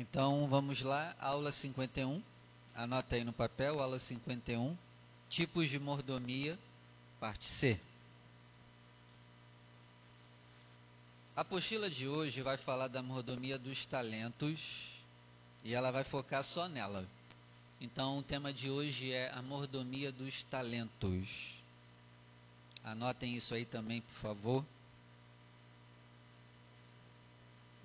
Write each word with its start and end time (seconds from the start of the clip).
Então 0.00 0.46
vamos 0.46 0.80
lá, 0.82 1.16
aula 1.18 1.50
51. 1.50 2.22
Anota 2.72 3.16
aí 3.16 3.24
no 3.24 3.32
papel, 3.32 3.80
aula 3.80 3.98
51. 3.98 4.76
Tipos 5.28 5.68
de 5.68 5.76
mordomia, 5.80 6.56
parte 7.18 7.46
C. 7.46 7.80
A 11.34 11.40
apostila 11.40 11.90
de 11.90 12.06
hoje 12.06 12.42
vai 12.42 12.56
falar 12.56 12.86
da 12.86 13.02
mordomia 13.02 13.58
dos 13.58 13.86
talentos 13.86 14.60
e 15.64 15.74
ela 15.74 15.90
vai 15.90 16.04
focar 16.04 16.44
só 16.44 16.68
nela. 16.68 17.04
Então 17.80 18.18
o 18.18 18.22
tema 18.22 18.52
de 18.52 18.70
hoje 18.70 19.10
é 19.10 19.32
a 19.32 19.42
mordomia 19.42 20.12
dos 20.12 20.44
talentos. 20.44 21.28
Anotem 22.84 23.34
isso 23.34 23.52
aí 23.52 23.64
também, 23.64 24.00
por 24.00 24.14
favor. 24.20 24.64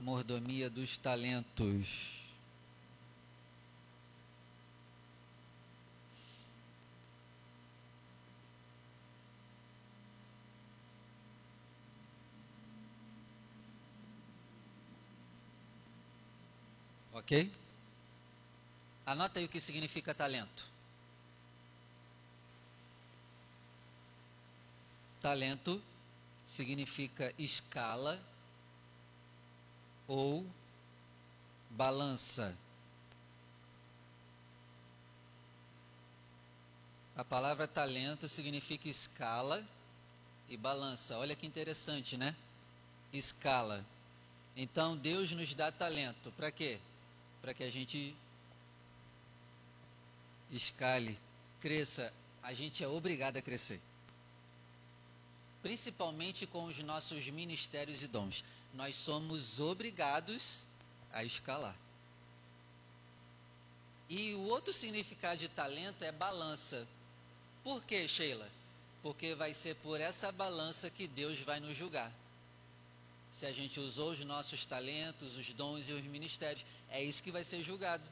Mordomia 0.03 0.70
dos 0.70 0.98
talentos. 0.98 1.88
Ok? 17.13 17.49
Anota 19.05 19.39
aí 19.39 19.45
o 19.45 19.49
que 19.49 19.59
significa 19.61 20.13
talento. 20.13 20.66
Talento 25.22 25.81
significa 26.45 27.33
escala 27.39 28.20
ou 30.14 30.45
balança. 31.72 32.56
A 37.16 37.23
palavra 37.25 37.67
talento 37.67 38.28
significa 38.28 38.88
escala 38.88 39.66
e 40.47 40.55
balança. 40.55 41.17
Olha 41.17 41.36
que 41.36 41.47
interessante, 41.47 42.16
né? 42.16 42.36
Escala. 43.11 43.83
Então 44.55 44.95
Deus 44.95 45.31
nos 45.31 45.55
dá 45.55 45.72
talento. 45.72 46.31
Para 46.33 46.52
quê? 46.52 46.80
Para 47.42 47.55
que 47.55 47.64
a 47.64 47.72
gente 47.72 48.16
escale, 50.52 51.17
cresça. 51.59 52.14
A 52.44 52.53
gente 52.53 52.83
é 52.83 52.88
obrigado 52.88 53.38
a 53.38 53.42
crescer 53.42 53.81
principalmente 55.64 56.45
com 56.45 56.66
os 56.66 56.77
nossos 56.80 57.25
ministérios 57.30 58.03
e 58.03 58.08
dons. 58.08 58.44
Nós 58.73 58.95
somos 58.95 59.59
obrigados 59.59 60.59
a 61.11 61.23
escalar. 61.23 61.75
E 64.09 64.33
o 64.33 64.41
outro 64.43 64.73
significado 64.73 65.39
de 65.39 65.47
talento 65.47 66.03
é 66.03 66.11
balança. 66.11 66.88
Por 67.63 67.83
quê, 67.83 68.07
Sheila? 68.07 68.49
Porque 69.02 69.35
vai 69.35 69.53
ser 69.53 69.75
por 69.77 69.99
essa 69.99 70.31
balança 70.31 70.89
que 70.89 71.07
Deus 71.07 71.39
vai 71.39 71.59
nos 71.59 71.75
julgar. 71.75 72.11
Se 73.31 73.45
a 73.45 73.52
gente 73.52 73.80
usou 73.80 74.11
os 74.11 74.19
nossos 74.23 74.65
talentos, 74.65 75.35
os 75.35 75.52
dons 75.53 75.89
e 75.89 75.93
os 75.93 76.03
ministérios, 76.03 76.65
é 76.89 77.03
isso 77.03 77.23
que 77.23 77.31
vai 77.31 77.43
ser 77.43 77.63
julgado. 77.63 78.03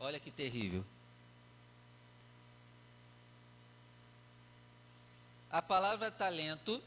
Olha 0.00 0.18
que 0.18 0.30
terrível. 0.30 0.84
A 5.50 5.62
palavra 5.62 6.10
talento, 6.10 6.82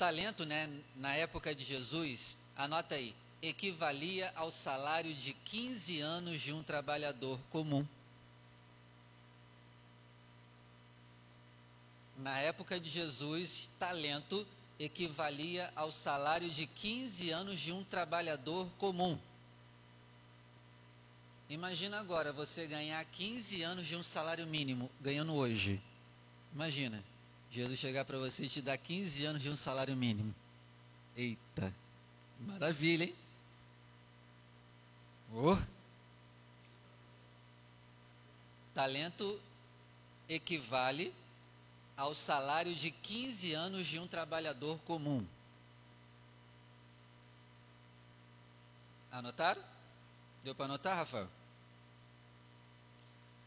talento, 0.00 0.46
né, 0.46 0.66
na 0.96 1.14
época 1.14 1.54
de 1.54 1.62
Jesus, 1.62 2.34
anota 2.56 2.94
aí, 2.94 3.14
equivalia 3.42 4.32
ao 4.34 4.50
salário 4.50 5.14
de 5.14 5.34
15 5.34 6.00
anos 6.00 6.40
de 6.40 6.54
um 6.54 6.62
trabalhador 6.62 7.38
comum. 7.50 7.86
Na 12.16 12.38
época 12.38 12.80
de 12.80 12.88
Jesus, 12.88 13.68
talento 13.78 14.46
equivalia 14.78 15.70
ao 15.76 15.92
salário 15.92 16.48
de 16.48 16.66
15 16.66 17.30
anos 17.30 17.60
de 17.60 17.70
um 17.70 17.84
trabalhador 17.84 18.70
comum. 18.78 19.18
Imagina 21.50 22.00
agora 22.00 22.32
você 22.32 22.66
ganhar 22.66 23.04
15 23.04 23.62
anos 23.62 23.86
de 23.86 23.96
um 23.96 24.02
salário 24.02 24.46
mínimo, 24.46 24.90
ganhando 24.98 25.34
hoje. 25.34 25.78
Imagina, 26.54 27.04
Jesus 27.50 27.78
chegar 27.78 28.04
para 28.04 28.18
você 28.18 28.44
e 28.44 28.48
te 28.48 28.62
dar 28.62 28.76
15 28.78 29.24
anos 29.24 29.42
de 29.42 29.50
um 29.50 29.56
salário 29.56 29.96
mínimo. 29.96 30.34
Eita, 31.16 31.74
maravilha, 32.40 33.04
hein? 33.04 33.14
Oh. 35.32 35.56
Talento 38.74 39.40
equivale 40.28 41.12
ao 41.96 42.14
salário 42.14 42.74
de 42.74 42.90
15 42.90 43.52
anos 43.52 43.86
de 43.86 43.98
um 43.98 44.06
trabalhador 44.06 44.78
comum. 44.80 45.26
Anotaram? 49.10 49.62
Deu 50.44 50.54
para 50.54 50.66
anotar, 50.66 50.96
Rafael? 50.96 51.28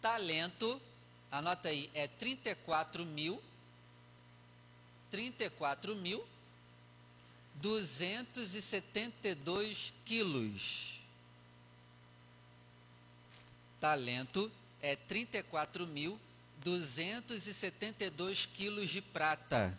Talento 0.01 0.79
Anota 1.33 1.69
aí, 1.69 1.89
é 1.95 2.07
34 2.07 3.03
mil, 3.03 3.41
34 5.13 5.95
mil, 5.95 6.25
272 7.57 9.93
quilos. 10.03 10.99
Talento 13.79 14.51
é 14.81 14.95
34 14.95 15.85
mil, 15.85 16.19
272 16.63 18.47
quilos 18.47 18.89
de 18.89 19.03
prata. 19.03 19.77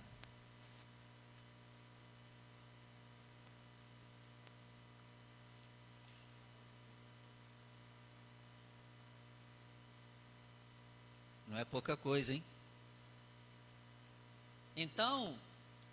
Não 11.49 11.59
é 11.59 11.65
pouca 11.65 11.97
coisa, 11.97 12.34
hein? 12.34 12.44
Então, 14.77 15.39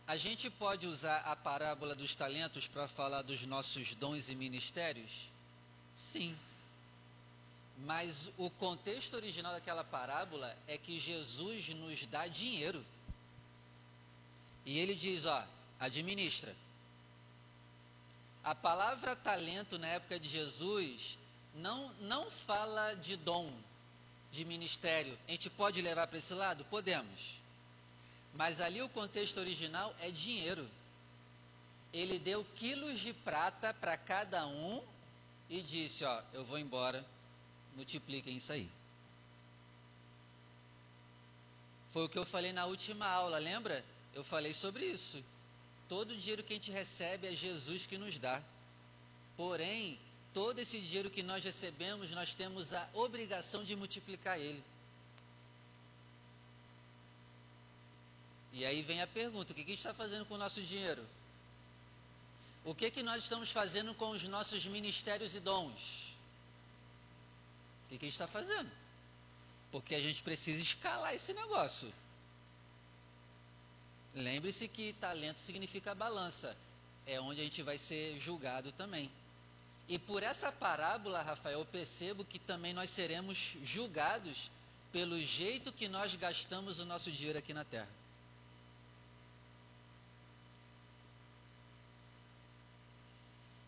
a 0.07 0.17
gente 0.17 0.49
pode 0.49 0.87
usar 0.87 1.19
a 1.19 1.35
parábola 1.35 1.95
dos 1.95 2.15
talentos 2.15 2.67
para 2.67 2.87
falar 2.87 3.21
dos 3.21 3.45
nossos 3.45 3.95
dons 3.95 4.29
e 4.29 4.35
ministérios? 4.35 5.29
Sim. 5.95 6.37
Mas 7.77 8.29
o 8.37 8.49
contexto 8.49 9.15
original 9.15 9.53
daquela 9.53 9.83
parábola 9.83 10.55
é 10.67 10.77
que 10.77 10.99
Jesus 10.99 11.69
nos 11.69 12.05
dá 12.07 12.27
dinheiro. 12.27 12.83
E 14.65 14.77
ele 14.77 14.95
diz, 14.95 15.25
ó, 15.25 15.45
administra. 15.79 16.55
A 18.43 18.55
palavra 18.55 19.15
talento 19.15 19.77
na 19.77 19.87
época 19.87 20.19
de 20.19 20.27
Jesus 20.27 21.17
não, 21.55 21.93
não 22.01 22.29
fala 22.31 22.95
de 22.95 23.15
dom, 23.15 23.51
de 24.31 24.45
ministério, 24.45 25.17
a 25.27 25.31
gente 25.31 25.49
pode 25.49 25.81
levar 25.81 26.07
para 26.07 26.17
esse 26.17 26.33
lado? 26.33 26.65
Podemos. 26.65 27.40
Mas 28.33 28.61
ali 28.61 28.81
o 28.81 28.89
contexto 28.89 29.39
original 29.39 29.95
é 29.99 30.09
dinheiro. 30.09 30.67
Ele 31.93 32.17
deu 32.17 32.45
quilos 32.55 32.99
de 32.99 33.13
prata 33.13 33.73
para 33.73 33.97
cada 33.97 34.47
um 34.47 34.81
e 35.49 35.61
disse: 35.61 36.05
Ó, 36.05 36.23
eu 36.33 36.45
vou 36.45 36.57
embora, 36.57 37.05
multipliquem 37.75 38.37
isso 38.37 38.53
aí. 38.53 38.69
Foi 41.91 42.05
o 42.05 42.09
que 42.09 42.17
eu 42.17 42.25
falei 42.25 42.53
na 42.53 42.65
última 42.65 43.05
aula, 43.05 43.37
lembra? 43.37 43.83
Eu 44.13 44.23
falei 44.23 44.53
sobre 44.53 44.85
isso. 44.85 45.21
Todo 45.89 46.11
o 46.11 46.17
dinheiro 46.17 46.43
que 46.43 46.53
a 46.53 46.55
gente 46.55 46.71
recebe 46.71 47.27
é 47.27 47.35
Jesus 47.35 47.85
que 47.85 47.97
nos 47.97 48.17
dá. 48.17 48.41
Porém, 49.35 49.99
todo 50.33 50.59
esse 50.59 50.79
dinheiro 50.79 51.09
que 51.09 51.21
nós 51.21 51.43
recebemos, 51.43 52.09
nós 52.11 52.33
temos 52.33 52.73
a 52.73 52.87
obrigação 52.93 53.63
de 53.63 53.75
multiplicar 53.75 54.39
ele. 54.39 54.63
E 58.53 58.65
aí 58.65 58.81
vem 58.81 59.01
a 59.01 59.07
pergunta: 59.07 59.53
o 59.53 59.55
que 59.55 59.71
está 59.71 59.93
fazendo 59.93 60.25
com 60.25 60.35
o 60.35 60.37
nosso 60.37 60.61
dinheiro? 60.61 61.05
O 62.63 62.75
que, 62.75 62.91
que 62.91 63.01
nós 63.01 63.23
estamos 63.23 63.51
fazendo 63.51 63.93
com 63.95 64.11
os 64.11 64.23
nossos 64.27 64.65
ministérios 64.65 65.35
e 65.35 65.39
dons? 65.39 65.81
O 67.85 67.89
que, 67.89 67.97
que 67.97 68.05
está 68.07 68.27
fazendo? 68.27 68.69
Porque 69.71 69.95
a 69.95 69.99
gente 69.99 70.21
precisa 70.21 70.61
escalar 70.61 71.13
esse 71.15 71.33
negócio. 71.33 71.91
Lembre-se 74.13 74.67
que 74.67 74.93
talento 74.93 75.39
significa 75.39 75.95
balança. 75.95 76.55
É 77.05 77.19
onde 77.19 77.41
a 77.41 77.43
gente 77.43 77.63
vai 77.63 77.77
ser 77.77 78.19
julgado 78.19 78.71
também. 78.73 79.09
E 79.87 79.97
por 79.97 80.21
essa 80.21 80.51
parábola, 80.51 81.21
Rafael, 81.21 81.59
eu 81.59 81.65
percebo 81.65 82.23
que 82.23 82.37
também 82.37 82.73
nós 82.73 82.89
seremos 82.91 83.55
julgados 83.63 84.51
pelo 84.91 85.21
jeito 85.23 85.71
que 85.71 85.87
nós 85.87 86.13
gastamos 86.15 86.79
o 86.79 86.85
nosso 86.85 87.11
dinheiro 87.11 87.39
aqui 87.39 87.53
na 87.53 87.65
terra. 87.65 87.89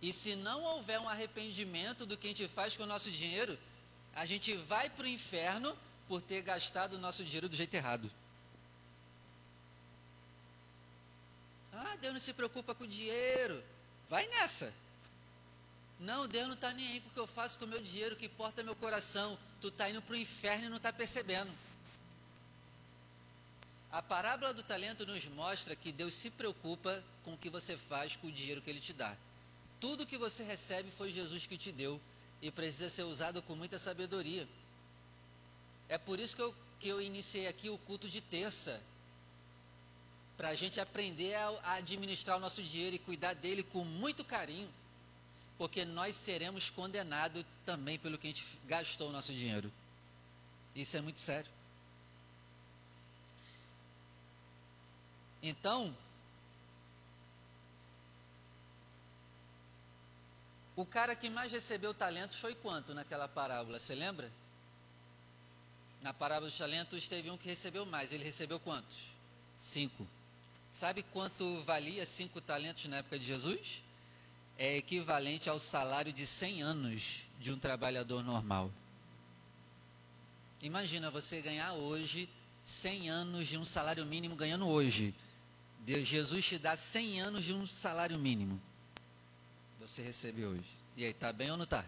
E 0.04 0.12
se 0.12 0.36
não 0.36 0.62
houver 0.64 1.00
um 1.00 1.08
arrependimento 1.08 2.06
do 2.06 2.18
que 2.18 2.28
a 2.28 2.30
gente 2.32 2.46
faz 2.50 2.76
com 2.76 2.84
o 2.84 2.86
nosso 2.86 3.10
dinheiro, 3.10 3.58
a 4.14 4.26
gente 4.26 4.54
vai 4.54 4.90
para 4.90 5.06
o 5.06 5.08
inferno 5.08 5.78
por 6.10 6.22
ter 6.22 6.42
gastado 6.42 6.96
o 6.96 7.00
nosso 7.00 7.24
dinheiro 7.24 7.48
do 7.48 7.56
jeito 7.56 7.74
errado. 7.74 8.12
Ah, 11.72 11.96
Deus 12.02 12.16
não 12.16 12.20
se 12.20 12.34
preocupa 12.34 12.76
com 12.76 12.84
o 12.84 12.88
dinheiro. 12.88 13.64
Vai 14.10 14.28
nessa. 14.28 14.74
Não, 15.98 16.28
Deus 16.28 16.48
não 16.48 16.56
está 16.56 16.74
nem 16.74 16.86
aí 16.86 17.00
com 17.00 17.08
o 17.08 17.14
que 17.14 17.20
eu 17.20 17.28
faço 17.28 17.58
com 17.58 17.64
o 17.64 17.70
meu 17.70 17.82
dinheiro, 17.82 18.18
que 18.18 18.26
importa 18.26 18.60
é 18.60 18.64
meu 18.66 18.76
coração. 18.76 19.40
Tu 19.62 19.70
está 19.70 19.90
indo 19.90 20.02
para 20.02 20.16
o 20.16 20.18
inferno 20.18 20.66
e 20.66 20.70
não 20.70 20.78
está 20.78 20.92
percebendo. 20.92 21.52
A 23.90 24.02
parábola 24.02 24.54
do 24.54 24.64
talento 24.64 25.06
nos 25.06 25.26
mostra 25.28 25.78
que 25.78 25.94
Deus 25.94 26.14
se 26.14 26.30
preocupa 26.30 27.02
com 27.24 27.36
o 27.36 27.38
que 27.38 27.50
você 27.50 27.78
faz 27.78 28.18
com 28.18 28.28
o 28.28 28.32
dinheiro 28.34 28.62
que 28.62 28.70
Ele 28.70 28.82
te 28.82 28.92
dá. 28.92 29.16
Tudo 29.84 30.06
que 30.06 30.18
você 30.18 30.44
recebe 30.46 30.90
foi 30.92 31.12
Jesus 31.12 31.46
que 31.46 31.58
te 31.58 31.70
deu 31.70 32.00
e 32.42 32.50
precisa 32.50 32.90
ser 32.90 33.04
usado 33.04 33.42
com 33.42 33.54
muita 33.54 33.78
sabedoria. 33.78 34.48
É 35.90 35.98
por 35.98 36.22
isso 36.22 36.38
que 36.38 36.42
eu, 36.42 36.56
que 36.80 36.88
eu 36.88 37.02
iniciei 37.02 37.48
aqui 37.48 37.70
o 37.70 37.78
culto 37.80 38.08
de 38.08 38.22
terça 38.22 38.82
para 40.38 40.48
a 40.48 40.56
gente 40.56 40.80
aprender 40.80 41.36
a, 41.36 41.50
a 41.64 41.74
administrar 41.74 42.38
o 42.38 42.40
nosso 42.40 42.64
dinheiro 42.64 42.96
e 42.96 43.00
cuidar 43.00 43.34
dele 43.34 43.62
com 43.62 43.84
muito 43.84 44.24
carinho, 44.24 44.70
porque 45.58 45.84
nós 45.84 46.16
seremos 46.16 46.70
condenados 46.70 47.46
também 47.66 48.00
pelo 48.00 48.18
que 48.18 48.28
a 48.28 48.30
gente 48.30 48.46
gastou 48.66 49.10
o 49.10 49.12
nosso 49.12 49.34
dinheiro. 49.34 49.70
Isso 50.74 50.96
é 50.96 51.02
muito 51.02 51.20
sério. 51.20 51.52
Então, 55.42 55.94
o 60.76 60.86
cara 60.86 61.16
que 61.16 61.30
mais 61.30 61.52
recebeu 61.52 61.94
talentos 61.94 62.38
foi 62.40 62.56
quanto 62.56 62.94
naquela 62.94 63.28
parábola? 63.28 63.80
Você 63.80 63.94
lembra? 63.94 64.32
Na 66.02 66.14
parábola 66.14 66.50
dos 66.50 66.58
talentos 66.58 67.08
teve 67.08 67.30
um 67.30 67.38
que 67.38 67.48
recebeu 67.48 67.86
mais. 67.86 68.12
Ele 68.12 68.24
recebeu 68.24 68.60
quantos? 68.60 68.98
Cinco. 69.58 70.08
Sabe 70.74 71.04
quanto 71.04 71.62
valia 71.64 72.06
cinco 72.06 72.42
talentos 72.42 72.86
na 72.86 72.98
época 72.98 73.20
de 73.20 73.26
Jesus? 73.26 73.82
É 74.58 74.76
equivalente 74.76 75.50
ao 75.50 75.60
salário 75.60 76.12
de 76.12 76.26
100 76.26 76.62
anos 76.64 77.22
de 77.40 77.52
um 77.52 77.60
trabalhador 77.60 78.24
normal. 78.24 78.72
Imagina 80.62 81.12
você 81.12 81.42
ganhar 81.42 81.74
hoje 81.74 82.28
100 82.66 83.10
anos 83.10 83.48
de 83.48 83.58
um 83.58 83.66
salário 83.66 84.06
mínimo 84.06 84.36
ganhando 84.36 84.68
hoje. 84.68 85.14
Deus, 85.80 86.08
Jesus 86.08 86.46
te 86.46 86.58
dá 86.58 86.76
100 86.76 87.22
anos 87.22 87.44
de 87.44 87.54
um 87.54 87.68
salário 87.68 88.18
mínimo. 88.18 88.60
Você 89.84 90.02
recebe 90.02 90.46
hoje. 90.46 90.70
E 90.96 91.04
aí, 91.04 91.12
está 91.12 91.34
bem 91.34 91.52
ou 91.52 91.58
não 91.58 91.66
está? 91.66 91.84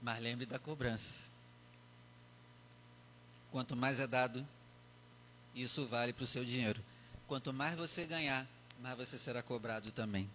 Mas 0.00 0.20
lembre 0.20 0.44
da 0.44 0.58
cobrança. 0.58 1.24
Quanto 3.52 3.76
mais 3.76 4.00
é 4.00 4.08
dado, 4.08 4.44
isso 5.54 5.86
vale 5.86 6.12
para 6.12 6.24
o 6.24 6.26
seu 6.26 6.44
dinheiro. 6.44 6.82
Quanto 7.28 7.52
mais 7.52 7.76
você 7.76 8.04
ganhar, 8.04 8.44
mais 8.80 8.98
você 8.98 9.16
será 9.16 9.40
cobrado 9.40 9.92
também. 9.92 10.28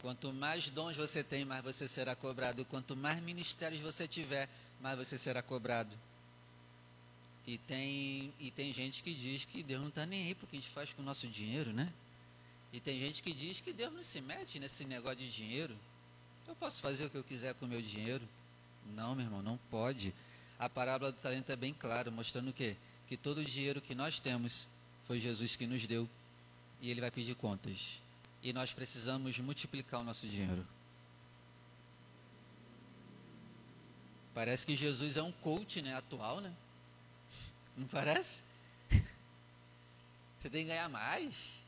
Quanto 0.00 0.32
mais 0.32 0.70
dons 0.70 0.96
você 0.96 1.22
tem, 1.22 1.44
mais 1.44 1.62
você 1.62 1.86
será 1.86 2.16
cobrado. 2.16 2.64
Quanto 2.64 2.96
mais 2.96 3.22
ministérios 3.22 3.82
você 3.82 4.08
tiver, 4.08 4.48
mais 4.80 4.96
você 4.96 5.18
será 5.18 5.42
cobrado. 5.42 5.94
E 7.46 7.58
tem, 7.58 8.32
e 8.38 8.50
tem 8.50 8.72
gente 8.72 9.02
que 9.02 9.12
diz 9.14 9.44
que 9.44 9.62
Deus 9.62 9.82
não 9.82 9.90
está 9.90 10.06
nem 10.06 10.28
aí 10.28 10.34
porque 10.34 10.56
a 10.56 10.60
gente 10.60 10.72
faz 10.72 10.90
com 10.94 11.02
o 11.02 11.04
nosso 11.04 11.28
dinheiro, 11.28 11.74
né? 11.74 11.92
E 12.72 12.80
tem 12.80 13.00
gente 13.00 13.22
que 13.22 13.32
diz 13.32 13.60
que 13.60 13.72
Deus 13.72 13.92
não 13.92 14.02
se 14.02 14.20
mete 14.20 14.58
nesse 14.58 14.84
negócio 14.84 15.18
de 15.18 15.30
dinheiro. 15.30 15.76
Eu 16.46 16.54
posso 16.54 16.80
fazer 16.80 17.06
o 17.06 17.10
que 17.10 17.16
eu 17.16 17.24
quiser 17.24 17.54
com 17.54 17.64
o 17.64 17.68
meu 17.68 17.82
dinheiro? 17.82 18.26
Não, 18.94 19.14
meu 19.14 19.24
irmão, 19.24 19.42
não 19.42 19.56
pode. 19.70 20.14
A 20.58 20.68
parábola 20.68 21.12
do 21.12 21.18
talento 21.18 21.50
é 21.50 21.56
bem 21.56 21.74
clara, 21.74 22.10
mostrando 22.10 22.50
o 22.50 22.52
quê? 22.52 22.76
Que 23.08 23.16
todo 23.16 23.38
o 23.38 23.44
dinheiro 23.44 23.80
que 23.80 23.94
nós 23.94 24.20
temos 24.20 24.68
foi 25.06 25.18
Jesus 25.18 25.56
que 25.56 25.66
nos 25.66 25.86
deu. 25.86 26.08
E 26.80 26.90
ele 26.90 27.00
vai 27.00 27.10
pedir 27.10 27.34
contas. 27.34 28.00
E 28.42 28.52
nós 28.52 28.72
precisamos 28.72 29.38
multiplicar 29.38 30.00
o 30.00 30.04
nosso 30.04 30.26
dinheiro. 30.26 30.66
Parece 34.32 34.64
que 34.64 34.76
Jesus 34.76 35.16
é 35.16 35.22
um 35.22 35.32
coach, 35.32 35.82
né, 35.82 35.94
atual, 35.94 36.40
né? 36.40 36.54
Não 37.76 37.86
parece? 37.88 38.42
Você 40.38 40.48
tem 40.48 40.62
que 40.62 40.68
ganhar 40.68 40.88
mais. 40.88 41.59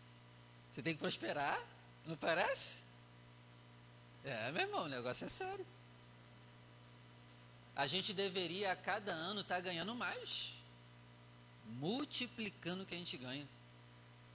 Você 0.72 0.82
tem 0.82 0.94
que 0.94 1.00
prosperar. 1.00 1.60
Não 2.06 2.16
parece? 2.16 2.78
É, 4.24 4.50
meu 4.52 4.62
irmão, 4.62 4.84
o 4.84 4.88
negócio 4.88 5.26
é 5.26 5.28
sério. 5.28 5.66
A 7.74 7.86
gente 7.86 8.12
deveria 8.12 8.72
a 8.72 8.76
cada 8.76 9.12
ano 9.12 9.40
estar 9.40 9.56
tá 9.56 9.60
ganhando 9.60 9.94
mais. 9.94 10.52
Multiplicando 11.66 12.82
o 12.82 12.86
que 12.86 12.94
a 12.94 12.98
gente 12.98 13.16
ganha. 13.16 13.46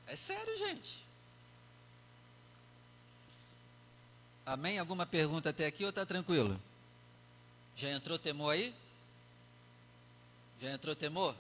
É 0.06 0.16
sério, 0.16 0.58
gente. 0.58 1.06
Amém? 4.46 4.80
Alguma 4.80 5.06
pergunta 5.06 5.50
até 5.50 5.66
aqui 5.66 5.84
ou 5.84 5.90
está 5.90 6.06
tranquilo? 6.06 6.60
Já 7.76 7.92
entrou 7.92 8.18
temor 8.18 8.54
aí? 8.54 8.74
Já 10.60 10.72
entrou 10.72 10.96
temor? 10.96 11.36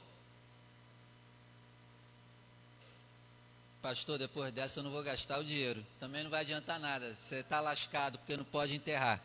Pastor, 3.82 4.18
depois 4.18 4.54
dessa 4.54 4.80
eu 4.80 4.84
não 4.84 4.92
vou 4.92 5.04
gastar 5.04 5.40
o 5.40 5.44
dinheiro. 5.44 5.86
Também 6.00 6.24
não 6.24 6.30
vai 6.30 6.42
adiantar 6.42 6.80
nada. 6.80 7.14
Você 7.16 7.38
está 7.38 7.60
lascado 7.60 8.18
porque 8.20 8.38
não 8.38 8.46
pode 8.46 8.76
enterrar. 8.76 9.22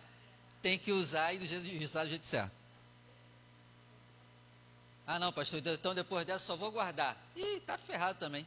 Tem 0.63 0.79
que 0.79 0.93
usar 0.93 1.33
e 1.35 1.39
do 1.39 1.47
jeito, 1.47 1.65
do 1.65 2.09
jeito 2.09 2.27
certo. 2.27 2.53
Ah 5.07 5.19
não, 5.19 5.33
pastor, 5.33 5.61
então 5.67 5.95
depois 5.95 6.25
dessa 6.25 6.45
só 6.45 6.57
vou 6.57 6.71
guardar. 6.71 7.17
Ih, 7.37 7.61
tá 7.61 7.77
ferrado 7.77 8.19
também. 8.19 8.47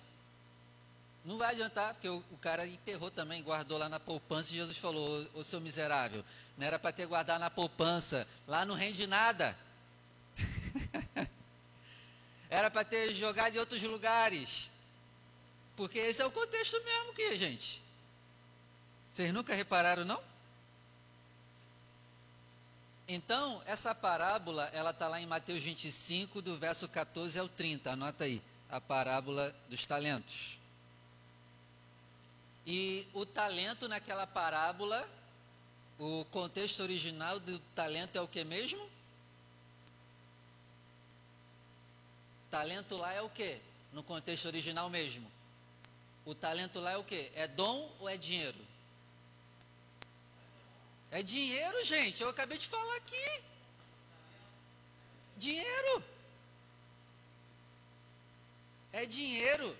Não 1.25 1.37
vai 1.37 1.53
adiantar, 1.53 1.93
porque 1.93 2.07
o, 2.07 2.23
o 2.31 2.37
cara 2.37 2.67
enterrou 2.67 3.09
também, 3.09 3.41
guardou 3.43 3.77
lá 3.77 3.89
na 3.89 3.99
poupança 3.99 4.53
e 4.53 4.57
Jesus 4.57 4.77
falou, 4.77 5.27
ô, 5.33 5.39
ô 5.39 5.43
seu 5.43 5.59
miserável, 5.59 6.23
não 6.55 6.65
era 6.65 6.77
para 6.77 6.91
ter 6.91 7.07
guardado 7.07 7.39
na 7.39 7.49
poupança, 7.49 8.27
lá 8.47 8.63
não 8.63 8.75
rende 8.75 9.07
nada. 9.07 9.57
era 12.47 12.69
para 12.69 12.85
ter 12.85 13.13
jogado 13.15 13.55
em 13.55 13.59
outros 13.59 13.81
lugares. 13.81 14.69
Porque 15.75 15.99
esse 15.99 16.21
é 16.21 16.25
o 16.25 16.31
contexto 16.31 16.81
mesmo 16.83 17.13
que, 17.13 17.37
gente. 17.37 17.81
Vocês 19.11 19.33
nunca 19.33 19.53
repararam, 19.53 20.05
não? 20.05 20.21
Então, 23.07 23.61
essa 23.65 23.93
parábola, 23.93 24.65
ela 24.73 24.89
está 24.89 25.07
lá 25.07 25.21
em 25.21 25.27
Mateus 25.27 25.61
25, 25.61 26.41
do 26.41 26.57
verso 26.57 26.87
14 26.87 27.37
ao 27.37 27.47
30. 27.47 27.91
Anota 27.91 28.23
aí, 28.23 28.41
a 28.69 28.81
parábola 28.81 29.55
dos 29.69 29.85
talentos. 29.85 30.57
E 32.65 33.07
o 33.13 33.25
talento 33.25 33.87
naquela 33.87 34.25
parábola, 34.25 35.07
o 35.99 36.25
contexto 36.25 36.81
original 36.81 37.39
do 37.39 37.59
talento 37.75 38.15
é 38.15 38.21
o 38.21 38.27
que 38.27 38.43
mesmo? 38.43 38.89
Talento 42.49 42.97
lá 42.97 43.13
é 43.13 43.21
o 43.21 43.29
que? 43.29 43.59
No 43.93 44.01
contexto 44.01 44.45
original 44.45 44.89
mesmo. 44.89 45.34
O 46.25 46.33
talento 46.33 46.79
lá 46.79 46.91
é 46.91 46.97
o 46.97 47.03
quê? 47.03 47.31
É 47.35 47.47
dom 47.47 47.91
ou 47.99 48.09
é 48.09 48.17
dinheiro? 48.17 48.57
É 51.11 51.21
dinheiro, 51.21 51.85
gente. 51.85 52.21
Eu 52.21 52.29
acabei 52.29 52.57
de 52.57 52.67
falar 52.67 52.95
aqui. 52.97 53.41
Dinheiro. 55.37 56.03
É 58.91 59.05
dinheiro. 59.05 59.77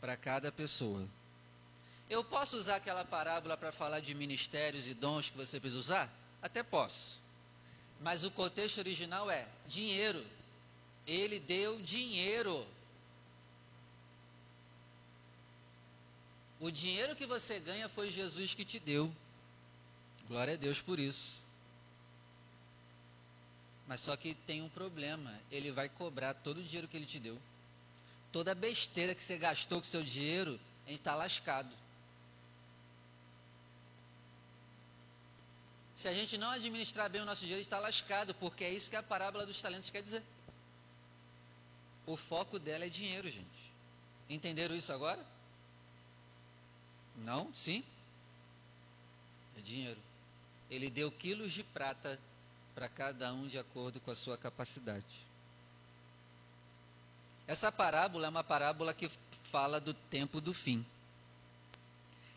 para 0.00 0.16
cada 0.16 0.50
pessoa. 0.50 1.06
Eu 2.08 2.22
posso 2.24 2.56
usar 2.56 2.76
aquela 2.76 3.04
parábola 3.04 3.56
para 3.56 3.72
falar 3.72 4.00
de 4.00 4.14
ministérios 4.14 4.86
e 4.86 4.94
dons 4.94 5.30
que 5.30 5.36
você 5.36 5.58
precisa 5.58 5.80
usar? 5.80 6.12
Até 6.42 6.62
posso. 6.62 7.20
Mas 8.00 8.24
o 8.24 8.30
contexto 8.30 8.78
original 8.78 9.30
é 9.30 9.48
dinheiro. 9.66 10.24
Ele 11.06 11.38
deu 11.40 11.80
dinheiro. 11.80 12.66
O 16.60 16.70
dinheiro 16.70 17.16
que 17.16 17.26
você 17.26 17.58
ganha 17.58 17.88
foi 17.88 18.10
Jesus 18.10 18.54
que 18.54 18.64
te 18.64 18.78
deu. 18.78 19.12
Glória 20.28 20.54
a 20.54 20.56
Deus 20.56 20.80
por 20.80 20.98
isso. 20.98 21.38
Mas 23.86 24.00
só 24.00 24.16
que 24.16 24.34
tem 24.34 24.62
um 24.62 24.68
problema. 24.68 25.38
Ele 25.50 25.70
vai 25.70 25.88
cobrar 25.88 26.34
todo 26.34 26.58
o 26.58 26.62
dinheiro 26.62 26.88
que 26.88 26.96
ele 26.96 27.06
te 27.06 27.20
deu. 27.20 27.38
Toda 28.32 28.52
a 28.52 28.54
besteira 28.54 29.14
que 29.14 29.22
você 29.22 29.36
gastou 29.36 29.78
com 29.78 29.84
seu 29.84 30.02
dinheiro, 30.02 30.58
a 30.86 30.88
gente 30.88 30.98
está 30.98 31.14
lascado. 31.14 31.74
Se 35.96 36.08
a 36.08 36.12
gente 36.12 36.36
não 36.36 36.50
administrar 36.50 37.08
bem 37.08 37.22
o 37.22 37.24
nosso 37.24 37.42
dinheiro, 37.42 37.62
está 37.62 37.78
lascado, 37.78 38.34
porque 38.34 38.64
é 38.64 38.70
isso 38.70 38.90
que 38.90 38.96
a 38.96 39.02
parábola 39.02 39.46
dos 39.46 39.60
talentos 39.60 39.90
quer 39.90 40.02
dizer. 40.02 40.22
O 42.06 42.16
foco 42.16 42.58
dela 42.58 42.84
é 42.84 42.88
dinheiro, 42.88 43.30
gente. 43.30 43.72
Entenderam 44.28 44.74
isso 44.74 44.92
agora? 44.92 45.24
Não? 47.16 47.54
Sim? 47.54 47.84
É 49.56 49.60
dinheiro. 49.60 50.00
Ele 50.70 50.90
deu 50.90 51.10
quilos 51.10 51.52
de 51.52 51.62
prata 51.62 52.18
para 52.74 52.88
cada 52.88 53.32
um 53.32 53.46
de 53.46 53.58
acordo 53.58 54.00
com 54.00 54.10
a 54.10 54.14
sua 54.14 54.36
capacidade. 54.36 55.24
Essa 57.46 57.70
parábola 57.70 58.26
é 58.26 58.30
uma 58.30 58.44
parábola 58.44 58.94
que 58.94 59.10
fala 59.50 59.80
do 59.80 59.94
tempo 59.94 60.40
do 60.40 60.54
fim. 60.54 60.84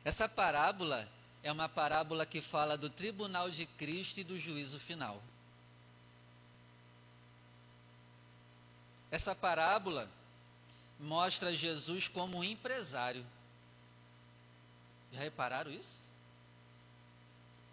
Essa 0.04 0.28
parábola 0.30 1.08
é 1.44 1.52
uma 1.52 1.68
parábola 1.68 2.26
que 2.26 2.42
fala 2.42 2.78
do 2.78 2.90
tribunal 2.90 3.50
de 3.50 3.66
Cristo 3.66 4.20
e 4.20 4.24
do 4.24 4.38
juízo 4.38 4.80
final. 4.80 5.22
Essa 9.10 9.34
parábola 9.34 10.10
mostra 11.00 11.56
Jesus 11.56 12.08
como 12.08 12.38
um 12.38 12.44
empresário. 12.44 13.26
Já 15.14 15.20
repararam 15.20 15.72
isso? 15.72 16.07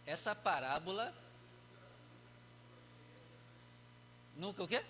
Essa 0.07 0.35
parábola 0.35 1.15
nunca 4.37 4.63
o 4.63 4.69
quê? 4.69 4.85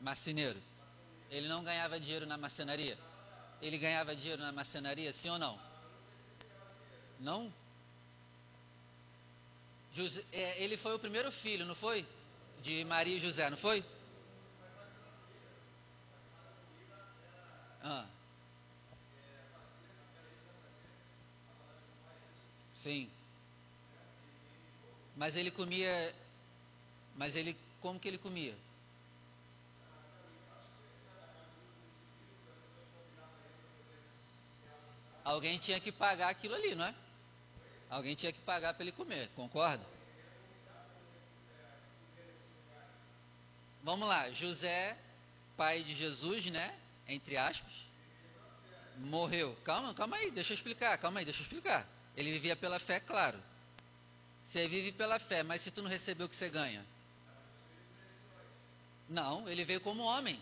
Marceneiro. 0.00 0.58
Ele 1.30 1.46
não 1.46 1.62
ganhava 1.62 2.00
dinheiro 2.00 2.26
na 2.26 2.38
marcenaria? 2.38 2.98
Ele 3.60 3.76
ganhava 3.76 4.16
dinheiro 4.16 4.40
na 4.42 4.50
marcenaria, 4.50 5.12
sim 5.12 5.28
ou 5.28 5.38
não? 5.38 5.60
Não? 7.20 7.52
José, 9.92 10.24
é, 10.32 10.62
ele 10.62 10.76
foi 10.78 10.94
o 10.94 10.98
primeiro 10.98 11.30
filho, 11.30 11.66
não 11.66 11.74
foi? 11.74 12.06
De 12.62 12.84
Maria 12.84 13.16
e 13.16 13.20
José, 13.20 13.48
não 13.48 13.56
foi? 13.56 13.84
Ah. 17.82 18.06
Sim. 22.74 23.10
Mas 25.16 25.36
ele 25.36 25.50
comia. 25.50 26.14
Mas 27.16 27.36
ele. 27.36 27.56
Como 27.80 27.98
que 27.98 28.08
ele 28.08 28.18
comia? 28.18 28.54
Alguém 35.24 35.58
tinha 35.58 35.78
que 35.78 35.92
pagar 35.92 36.28
aquilo 36.28 36.54
ali, 36.54 36.74
não 36.74 36.84
é? 36.84 36.94
Alguém 37.88 38.14
tinha 38.14 38.32
que 38.32 38.40
pagar 38.40 38.74
para 38.74 38.82
ele 38.82 38.92
comer, 38.92 39.28
concorda? 39.36 39.84
Vamos 43.82 44.06
lá, 44.06 44.30
José, 44.30 44.96
pai 45.56 45.82
de 45.82 45.94
Jesus, 45.94 46.46
né? 46.46 46.74
Entre 47.08 47.36
aspas, 47.36 47.72
morreu. 48.96 49.56
Calma, 49.64 49.94
calma 49.94 50.16
aí, 50.16 50.30
deixa 50.30 50.52
eu 50.52 50.54
explicar, 50.54 50.96
calma 50.98 51.20
aí, 51.20 51.24
deixa 51.24 51.40
eu 51.40 51.44
explicar. 51.44 51.86
Ele 52.16 52.32
vivia 52.32 52.54
pela 52.54 52.78
fé, 52.78 53.00
claro. 53.00 53.38
Você 54.44 54.68
vive 54.68 54.92
pela 54.92 55.18
fé, 55.18 55.42
mas 55.42 55.62
se 55.62 55.70
tu 55.70 55.82
não 55.82 55.88
recebeu 55.88 56.26
o 56.26 56.28
que 56.28 56.36
você 56.36 56.50
ganha? 56.50 56.84
Não, 59.08 59.48
ele 59.48 59.64
veio 59.64 59.80
como 59.80 60.02
homem. 60.02 60.40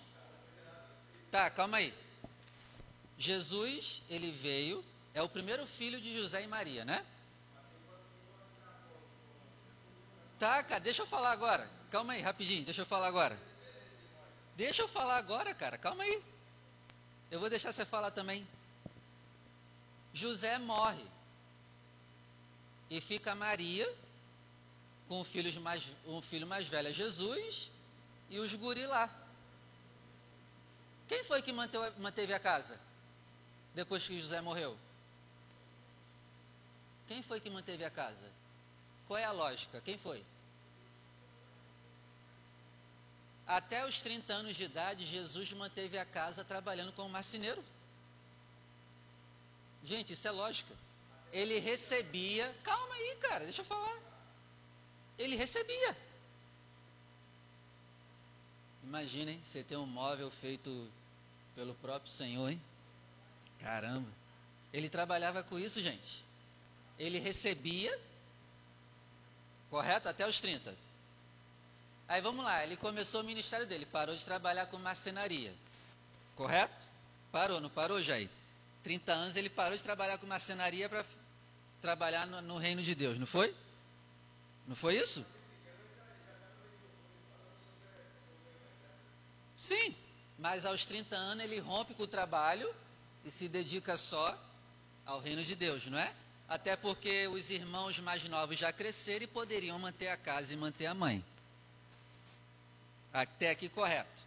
Tá, 1.31 1.49
calma 1.51 1.79
aí. 1.79 1.95
Jesus, 3.19 4.03
ele 4.09 4.33
veio, 4.33 4.85
é 5.15 5.23
o 5.23 5.29
primeiro 5.29 5.67
filho 5.67 6.01
de 6.01 6.15
José 6.17 6.43
e 6.43 6.47
Maria, 6.47 6.85
né? 6.85 7.05
Tá, 10.39 10.63
cara, 10.63 10.81
deixa 10.81 11.03
eu 11.03 11.07
falar 11.07 11.33
agora. 11.33 11.78
Calma 11.91 12.13
aí, 12.13 12.21
rapidinho, 12.21 12.65
deixa 12.65 12.83
eu 12.83 12.87
falar 12.87 13.07
agora. 13.07 13.39
Deixa 14.57 14.83
eu 14.83 14.89
falar 14.89 15.17
agora, 15.17 15.55
cara, 15.55 15.79
calma 15.79 16.03
aí. 16.03 16.23
Eu 17.31 17.41
vou 17.41 17.49
deixar 17.49 17.73
você 17.73 17.85
falar 17.85 18.11
também. 18.11 18.47
José 20.13 20.59
morre. 20.59 21.05
E 22.91 23.01
fica 23.01 23.35
Maria 23.35 23.89
com 25.09 25.21
o 25.21 25.25
filho 25.25 25.61
mais, 25.61 25.87
um 26.07 26.21
filho 26.21 26.47
mais 26.47 26.67
velho, 26.69 26.93
Jesus, 26.93 27.71
e 28.29 28.39
os 28.39 28.55
guri 28.55 28.87
lá. 28.87 29.09
Quem 31.09 31.25
foi 31.25 31.41
que 31.41 31.53
manteve, 31.53 31.99
manteve 31.99 32.35
a 32.35 32.39
casa? 32.39 32.79
Depois 33.75 34.07
que 34.07 34.21
José 34.21 34.41
morreu? 34.41 34.77
Quem 37.07 37.23
foi 37.23 37.41
que 37.41 37.49
manteve 37.49 37.85
a 37.85 37.91
casa? 37.91 38.31
Qual 39.07 39.17
é 39.17 39.25
a 39.25 39.33
lógica? 39.33 39.81
Quem 39.81 39.97
foi? 39.99 40.23
Até 43.49 43.85
os 43.85 44.01
30 44.03 44.33
anos 44.33 44.57
de 44.57 44.65
idade, 44.65 45.05
Jesus 45.05 45.53
manteve 45.53 45.99
a 45.99 46.05
casa 46.05 46.45
trabalhando 46.45 46.93
como 46.93 47.09
marceneiro. 47.09 47.65
Gente, 49.83 50.13
isso 50.13 50.29
é 50.29 50.31
lógica. 50.31 50.73
Ele 51.33 51.59
recebia. 51.59 52.55
Calma 52.63 52.95
aí, 52.95 53.17
cara, 53.17 53.45
deixa 53.45 53.63
eu 53.63 53.65
falar. 53.65 53.99
Ele 55.19 55.35
recebia. 55.35 55.97
Imaginem 58.85 59.43
você 59.43 59.65
ter 59.65 59.77
um 59.77 59.87
móvel 59.87 60.31
feito 60.31 60.87
pelo 61.55 61.75
próprio 61.75 62.13
Senhor, 62.13 62.51
hein? 62.51 62.63
Caramba. 63.61 64.09
Ele 64.73 64.91
trabalhava 64.91 65.43
com 65.43 65.59
isso, 65.59 65.81
gente. 65.81 66.23
Ele 66.99 67.19
recebia 67.19 67.99
Correto? 69.71 70.09
Até 70.09 70.27
os 70.27 70.41
30. 70.41 70.75
Aí 72.09 72.23
vamos 72.23 72.43
lá, 72.43 72.65
ele 72.65 72.77
começou 72.79 73.21
o 73.21 73.25
ministério 73.25 73.67
dele, 73.67 73.85
parou 73.85 74.17
de 74.17 74.25
trabalhar 74.25 74.67
com 74.67 74.79
marcenaria. 74.79 75.55
Correto? 76.35 76.75
Parou, 77.31 77.61
não 77.61 77.69
parou, 77.69 78.03
Jair? 78.03 78.31
30 78.83 79.13
anos 79.13 79.37
ele 79.37 79.51
parou 79.51 79.77
de 79.77 79.83
trabalhar 79.83 80.17
com 80.17 80.27
marcenaria 80.27 80.89
para 80.89 81.05
trabalhar 81.83 82.27
no, 82.27 82.41
no, 82.41 82.57
reino 82.57 82.83
de 82.83 82.95
Deus, 82.95 83.19
não 83.19 83.27
foi? 83.27 83.55
Não 84.67 84.75
foi 84.75 84.97
isso? 84.97 85.23
Sim, 89.59 89.95
mas 90.39 90.65
aos 90.65 90.87
30 90.87 91.15
anos 91.15 91.45
ele 91.45 91.59
rompe 91.59 91.93
com 91.93 92.05
o 92.05 92.09
trabalho 92.09 92.75
e 93.23 93.31
se 93.31 93.49
dedica 93.49 93.99
só 93.99 94.35
ao 95.05 95.21
reino 95.21 95.45
de 95.45 95.55
Deus, 95.55 95.85
não 95.87 95.99
é? 95.99 96.15
Até 96.49 96.75
porque 96.75 97.29
os 97.29 97.51
irmãos 97.51 97.99
mais 97.99 98.25
novos 98.25 98.59
já 98.59 98.73
cresceram 98.73 99.25
e 99.25 99.27
poderiam 99.27 99.79
manter 99.79 100.09
a 100.09 100.17
casa 100.17 100.55
e 100.55 100.57
manter 100.57 100.87
a 100.87 100.95
mãe. 100.95 101.23
Até 103.21 103.51
aqui 103.51 103.69
correto. 103.69 104.23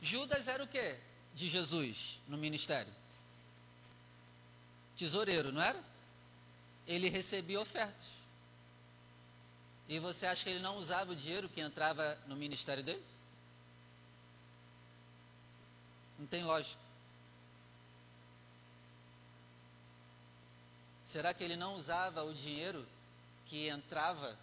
Judas 0.00 0.48
era 0.48 0.64
o 0.64 0.66
que 0.66 0.96
de 1.34 1.48
Jesus 1.48 2.18
no 2.26 2.38
ministério? 2.38 2.92
Tesoureiro, 4.96 5.52
não 5.52 5.60
era? 5.60 5.78
Ele 6.86 7.10
recebia 7.10 7.60
ofertas. 7.60 8.06
E 9.86 9.98
você 9.98 10.26
acha 10.26 10.44
que 10.44 10.50
ele 10.50 10.60
não 10.60 10.78
usava 10.78 11.12
o 11.12 11.16
dinheiro 11.16 11.48
que 11.48 11.60
entrava 11.60 12.18
no 12.26 12.34
ministério 12.34 12.82
dele? 12.82 13.04
Não 16.18 16.26
tem 16.26 16.44
lógica. 16.44 16.80
Será 21.06 21.34
que 21.34 21.44
ele 21.44 21.56
não 21.56 21.74
usava 21.74 22.24
o 22.24 22.32
dinheiro 22.32 22.86
que 23.44 23.68
entrava, 23.68 24.34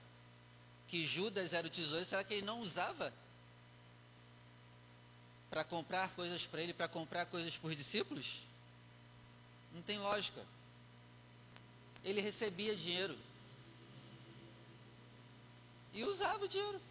que 0.89 1.05
Judas 1.05 1.53
era 1.53 1.67
o 1.67 1.69
tesouro, 1.69 2.03
será 2.03 2.24
que 2.24 2.34
ele 2.34 2.46
não 2.46 2.62
usava 2.62 3.13
para 5.50 5.63
comprar 5.63 6.10
coisas 6.15 6.46
para 6.46 6.62
ele, 6.62 6.74
para 6.74 6.88
comprar 6.88 7.25
coisas 7.27 7.55
para 7.55 7.69
os 7.69 7.77
discípulos? 7.77 8.41
Não 9.74 9.81
tem 9.84 10.00
lógica. 10.00 10.43
Ele 12.03 12.22
recebia 12.22 12.75
dinheiro 12.75 13.17
e 15.93 16.03
usava 16.03 16.46
o 16.46 16.48
dinheiro 16.48 16.81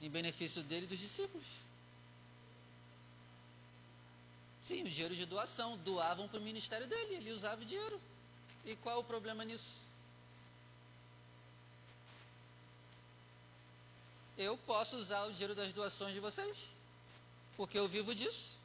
em 0.00 0.08
benefício 0.10 0.62
dele 0.62 0.86
e 0.86 0.88
dos 0.88 0.98
discípulos. 0.98 1.46
Sim, 4.62 4.82
o 4.82 4.90
dinheiro 4.90 5.14
de 5.14 5.26
doação. 5.26 5.76
Doavam 5.78 6.28
para 6.28 6.38
o 6.38 6.42
ministério 6.42 6.86
dele, 6.86 7.16
ele 7.16 7.32
usava 7.32 7.60
o 7.60 7.64
dinheiro. 7.64 8.00
E 8.64 8.76
qual 8.76 9.00
o 9.00 9.04
problema 9.04 9.44
nisso? 9.44 9.76
Eu 14.42 14.56
posso 14.58 14.96
usar 14.96 15.24
o 15.24 15.32
dinheiro 15.32 15.54
das 15.54 15.72
doações 15.72 16.14
de 16.14 16.20
vocês, 16.20 16.56
porque 17.56 17.78
eu 17.78 17.88
vivo 17.88 18.14
disso. 18.14 18.56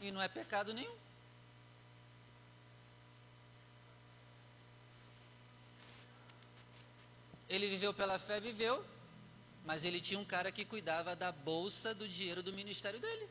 E 0.00 0.10
não 0.10 0.20
é 0.20 0.28
pecado 0.28 0.74
nenhum. 0.74 0.96
Ele 7.48 7.68
viveu 7.68 7.92
pela 7.92 8.18
fé, 8.18 8.40
viveu, 8.40 8.84
mas 9.64 9.84
ele 9.84 10.00
tinha 10.00 10.18
um 10.18 10.24
cara 10.24 10.50
que 10.50 10.64
cuidava 10.64 11.14
da 11.14 11.30
bolsa 11.30 11.94
do 11.94 12.08
dinheiro 12.08 12.42
do 12.42 12.52
ministério 12.52 12.98
dele. 12.98 13.28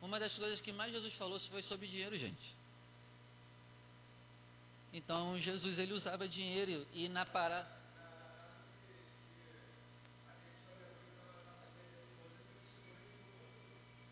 Uma 0.00 0.18
das 0.18 0.36
coisas 0.36 0.60
que 0.60 0.72
mais 0.72 0.92
Jesus 0.92 1.14
falou 1.14 1.38
foi 1.38 1.62
sobre 1.62 1.86
dinheiro, 1.86 2.16
gente. 2.16 2.61
Então 4.92 5.38
Jesus 5.38 5.78
ele 5.78 5.92
usava 5.92 6.28
dinheiro 6.28 6.86
e 6.92 7.08
na 7.08 7.24
para 7.24 7.66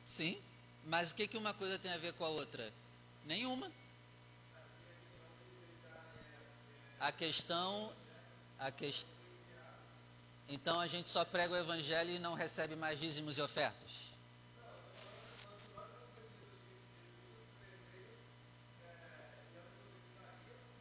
Sim, 0.07 0.43
mas 0.85 1.13
o 1.13 1.15
que 1.15 1.29
que 1.29 1.37
uma 1.37 1.55
coisa 1.55 1.79
tem 1.79 1.93
a 1.93 1.97
ver 1.97 2.15
com 2.15 2.25
a 2.25 2.29
outra? 2.29 2.73
Nenhuma. 3.25 3.71
A 6.99 7.13
questão 7.13 7.95
a 8.59 8.71
questão 8.71 9.09
Então 10.49 10.81
a 10.81 10.87
gente 10.87 11.09
só 11.09 11.25
prega 11.25 11.55
o 11.55 11.57
evangelho 11.57 12.11
e 12.11 12.19
não 12.19 12.35
recebe 12.35 12.75
mais 12.75 12.99
dízimos 12.99 13.39
e 13.39 13.43
ofertas. 13.43 14.10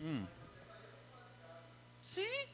Hum. 0.02 0.26
Sim. 2.04 2.48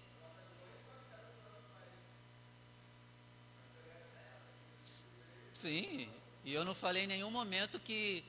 Sim. 5.53 6.09
E 6.43 6.53
eu 6.53 6.63
não 6.65 6.75
falei 6.75 7.03
em 7.03 7.07
nenhum 7.07 7.31
momento 7.31 7.79
que. 7.79 8.23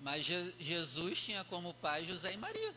Mas 0.00 0.24
Je 0.24 0.54
Jesus 0.58 1.20
tinha 1.22 1.44
como 1.44 1.74
pai 1.74 2.04
José 2.06 2.32
e 2.32 2.36
Maria. 2.36 2.74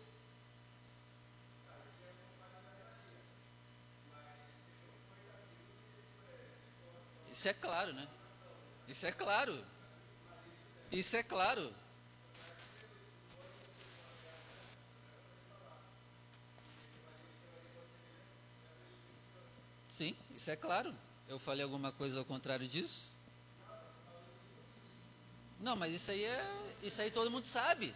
Isso 7.32 7.48
é 7.48 7.54
claro, 7.54 7.94
né? 7.94 8.08
Isso 8.88 9.06
é 9.06 9.12
claro. 9.12 9.66
Isso 10.92 11.16
é 11.16 11.24
claro. 11.24 11.74
Sim, 20.02 20.16
isso 20.36 20.50
é 20.50 20.56
claro. 20.56 20.92
Eu 21.28 21.38
falei 21.38 21.64
alguma 21.64 21.92
coisa 21.92 22.18
ao 22.18 22.26
contrário 22.26 22.68
disso? 22.68 23.08
Não, 25.60 25.76
mas 25.76 25.94
isso 25.94 26.10
aí 26.10 26.24
é. 26.24 26.76
Isso 26.82 27.00
aí 27.00 27.12
todo 27.12 27.30
mundo 27.30 27.46
sabe. 27.46 27.94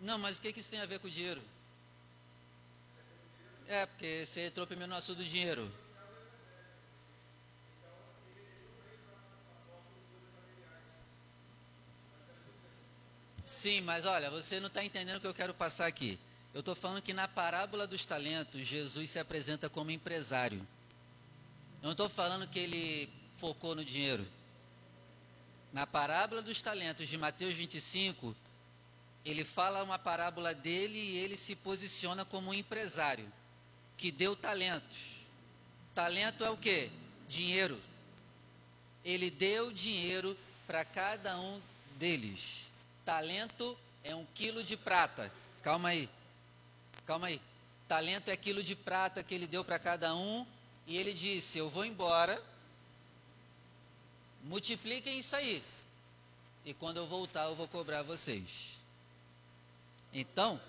Não, 0.00 0.16
mas 0.16 0.38
o 0.38 0.42
que, 0.42 0.52
que 0.52 0.60
isso 0.60 0.70
tem 0.70 0.80
a 0.80 0.86
ver 0.86 1.00
com 1.00 1.08
o 1.08 1.10
dinheiro? 1.10 1.42
É, 3.66 3.84
porque 3.84 4.24
você 4.24 4.46
entrou 4.46 4.64
primeiro 4.64 4.92
no 4.92 4.96
assunto 4.96 5.18
do 5.18 5.24
dinheiro. 5.24 5.68
Sim, 13.58 13.80
mas 13.80 14.06
olha, 14.06 14.30
você 14.30 14.60
não 14.60 14.68
está 14.68 14.84
entendendo 14.84 15.16
o 15.16 15.20
que 15.20 15.26
eu 15.26 15.34
quero 15.34 15.52
passar 15.52 15.88
aqui. 15.88 16.16
Eu 16.54 16.60
estou 16.60 16.76
falando 16.76 17.02
que 17.02 17.12
na 17.12 17.26
parábola 17.26 17.88
dos 17.88 18.06
talentos, 18.06 18.64
Jesus 18.64 19.10
se 19.10 19.18
apresenta 19.18 19.68
como 19.68 19.90
empresário. 19.90 20.60
Eu 21.82 21.86
não 21.86 21.90
estou 21.90 22.08
falando 22.08 22.46
que 22.46 22.56
ele 22.56 23.08
focou 23.38 23.74
no 23.74 23.84
dinheiro. 23.84 24.24
Na 25.72 25.88
parábola 25.88 26.40
dos 26.40 26.62
talentos 26.62 27.08
de 27.08 27.18
Mateus 27.18 27.52
25, 27.52 28.32
ele 29.24 29.42
fala 29.42 29.82
uma 29.82 29.98
parábola 29.98 30.54
dele 30.54 30.96
e 30.96 31.18
ele 31.18 31.36
se 31.36 31.56
posiciona 31.56 32.24
como 32.24 32.50
um 32.50 32.54
empresário 32.54 33.26
que 33.96 34.12
deu 34.12 34.36
talentos. 34.36 34.98
Talento 35.96 36.44
é 36.44 36.50
o 36.50 36.56
que? 36.56 36.92
Dinheiro. 37.28 37.80
Ele 39.04 39.32
deu 39.32 39.72
dinheiro 39.72 40.38
para 40.64 40.84
cada 40.84 41.36
um 41.40 41.60
deles 41.98 42.67
talento 43.08 43.74
é 44.04 44.14
um 44.14 44.26
quilo 44.34 44.62
de 44.62 44.76
prata. 44.76 45.32
Calma 45.62 45.88
aí. 45.88 46.10
Calma 47.06 47.28
aí. 47.28 47.40
Talento 47.88 48.28
é 48.28 48.36
quilo 48.36 48.62
de 48.62 48.76
prata 48.76 49.22
que 49.22 49.34
ele 49.34 49.46
deu 49.46 49.64
para 49.64 49.78
cada 49.78 50.14
um. 50.14 50.46
E 50.86 50.94
ele 50.94 51.14
disse: 51.14 51.56
Eu 51.56 51.70
vou 51.70 51.86
embora. 51.86 52.38
Multipliquem 54.44 55.18
isso 55.20 55.34
aí. 55.34 55.64
E 56.66 56.74
quando 56.74 56.98
eu 56.98 57.06
voltar, 57.06 57.44
eu 57.44 57.56
vou 57.56 57.66
cobrar 57.66 58.02
vocês. 58.02 58.76
Então. 60.12 60.60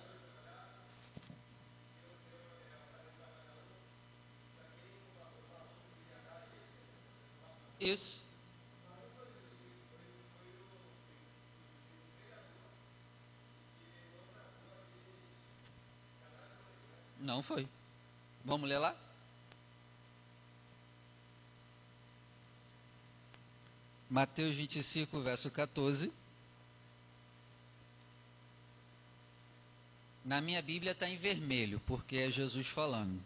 Isso. 7.81 8.28
Não 17.19 17.43
foi. 17.43 17.67
Vamos 18.43 18.69
ler 18.69 18.79
lá? 18.79 18.95
Mateus 24.09 24.55
25, 24.55 25.21
verso 25.21 25.51
14. 25.51 26.11
Na 30.25 30.41
minha 30.41 30.61
Bíblia 30.61 30.93
está 30.93 31.07
em 31.07 31.17
vermelho, 31.17 31.79
porque 31.85 32.17
é 32.17 32.31
Jesus 32.31 32.67
falando. 32.67 33.21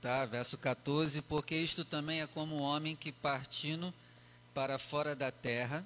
Tá? 0.00 0.24
Verso 0.26 0.56
14: 0.58 1.22
Porque 1.22 1.56
isto 1.56 1.84
também 1.84 2.20
é 2.20 2.26
como 2.26 2.56
um 2.56 2.60
homem 2.60 2.94
que 2.94 3.10
partindo 3.10 3.92
para 4.52 4.78
fora 4.78 5.16
da 5.16 5.32
terra, 5.32 5.84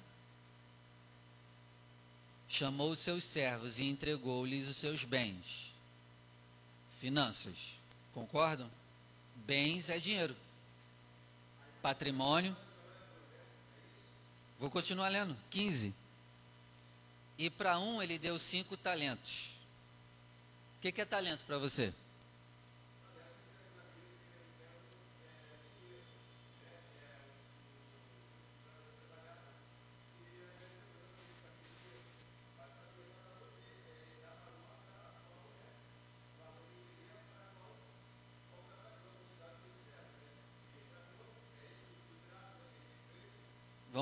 chamou 2.47 2.91
os 2.91 2.99
seus 2.99 3.23
servos 3.23 3.79
e 3.79 3.85
entregou-lhes 3.85 4.67
os 4.67 4.77
seus 4.77 5.03
bens. 5.03 5.68
Finanças. 6.99 7.55
Concordam? 8.13 8.69
Bens 9.35 9.89
é 9.89 9.99
dinheiro. 9.99 10.35
Patrimônio. 11.81 12.55
Vou 14.59 14.69
continuar 14.69 15.09
lendo. 15.09 15.35
15. 15.49 15.93
E 17.37 17.49
para 17.49 17.79
um 17.79 18.01
ele 18.01 18.19
deu 18.19 18.37
cinco 18.37 18.75
talentos. 18.75 19.49
O 20.77 20.81
que, 20.81 20.91
que 20.91 21.01
é 21.01 21.05
talento 21.05 21.43
para 21.45 21.57
você? 21.57 21.93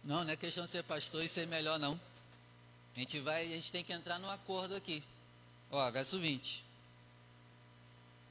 Não, 0.04 0.24
não 0.24 0.32
é 0.32 0.36
questão 0.36 0.66
de 0.66 0.72
ser 0.72 0.84
pastor 0.84 1.24
e 1.24 1.30
ser 1.30 1.46
melhor, 1.46 1.78
não. 1.78 1.94
A 2.96 3.00
gente 3.02 3.20
vai, 3.20 3.46
a 3.46 3.56
gente 3.58 3.72
tem 3.72 3.84
que 3.84 3.94
entrar 3.94 4.18
num 4.18 4.32
acordo 4.32 4.74
aqui. 4.74 5.04
Ó, 5.70 5.92
verso 5.92 6.20
20. 6.20 6.66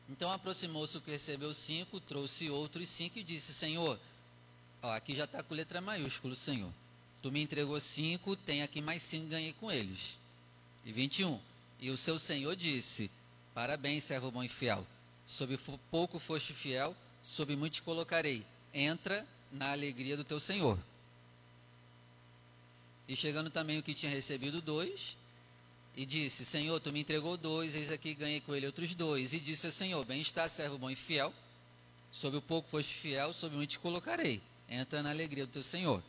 Então 0.08 0.32
aproximou-se 0.32 0.98
o 0.98 1.00
que 1.00 1.12
recebeu 1.12 1.54
cinco, 1.54 2.00
trouxe 2.00 2.50
outros 2.50 2.88
cinco 2.88 3.20
e 3.20 3.22
disse: 3.22 3.54
Senhor, 3.54 4.00
ó, 4.82 4.90
aqui 4.90 5.14
já 5.14 5.26
está 5.26 5.44
com 5.44 5.54
letra 5.54 5.80
maiúscula, 5.80 6.34
Senhor. 6.34 6.72
Tu 7.22 7.32
me 7.32 7.42
entregou 7.42 7.78
cinco, 7.80 8.36
tem 8.36 8.62
aqui 8.62 8.80
mais 8.80 9.02
cinco, 9.02 9.28
ganhei 9.28 9.52
com 9.54 9.70
eles. 9.70 10.16
E 10.84 10.92
21. 10.92 11.40
E 11.80 11.90
o 11.90 11.96
seu 11.96 12.18
senhor 12.18 12.54
disse: 12.54 13.10
Parabéns, 13.54 14.04
servo 14.04 14.30
bom 14.30 14.42
e 14.42 14.48
fiel. 14.48 14.86
Sobre 15.26 15.58
pouco 15.90 16.18
foste 16.18 16.52
fiel, 16.52 16.96
sobre 17.22 17.56
muito 17.56 17.74
te 17.74 17.82
colocarei. 17.82 18.44
Entra 18.72 19.26
na 19.50 19.72
alegria 19.72 20.16
do 20.16 20.24
teu 20.24 20.38
senhor. 20.38 20.78
E 23.08 23.16
chegando 23.16 23.50
também 23.50 23.78
o 23.78 23.82
que 23.82 23.94
tinha 23.94 24.12
recebido 24.12 24.60
dois, 24.60 25.16
e 25.96 26.06
disse: 26.06 26.44
Senhor, 26.44 26.78
tu 26.78 26.92
me 26.92 27.00
entregou 27.00 27.36
dois, 27.36 27.74
eis 27.74 27.90
aqui 27.90 28.14
ganhei 28.14 28.40
com 28.40 28.54
ele 28.54 28.66
outros 28.66 28.94
dois. 28.94 29.32
E 29.32 29.40
disse 29.40 29.66
ao 29.66 29.72
Senhor: 29.72 30.04
Bem 30.04 30.20
está, 30.20 30.48
servo 30.48 30.78
bom 30.78 30.88
e 30.88 30.94
fiel. 30.94 31.34
Sobre 32.12 32.38
o 32.38 32.42
pouco 32.42 32.68
foste 32.68 32.94
fiel, 32.94 33.32
sobre 33.32 33.56
muito 33.56 33.70
te 33.70 33.78
colocarei. 33.78 34.40
Entra 34.68 35.02
na 35.02 35.10
alegria 35.10 35.44
do 35.44 35.52
teu 35.52 35.62
Senhor. 35.62 36.02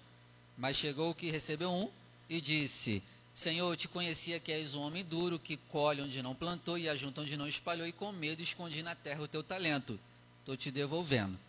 Mas 0.60 0.76
chegou 0.76 1.10
o 1.10 1.16
que 1.16 1.32
recebeu 1.32 1.72
um 1.72 1.90
e 2.30 2.42
disse: 2.42 3.02
Senhor, 3.34 3.72
eu 3.72 3.78
te 3.78 3.88
conhecia 3.88 4.42
que 4.42 4.52
és 4.52 4.76
um 4.76 4.82
homem 4.82 5.06
duro, 5.06 5.40
que 5.40 5.56
colhe 5.56 6.02
onde 6.02 6.22
não 6.22 6.36
plantou 6.36 6.78
e 6.78 6.90
ajunta 6.90 7.22
onde 7.22 7.38
não 7.38 7.48
espalhou, 7.48 7.88
e 7.88 7.94
com 7.94 8.12
medo 8.12 8.42
escondi 8.42 8.84
na 8.84 8.94
terra 8.94 9.24
o 9.24 9.28
teu 9.28 9.42
talento. 9.42 9.98
Estou 10.42 10.58
te 10.58 10.70
devolvendo. 10.70 11.40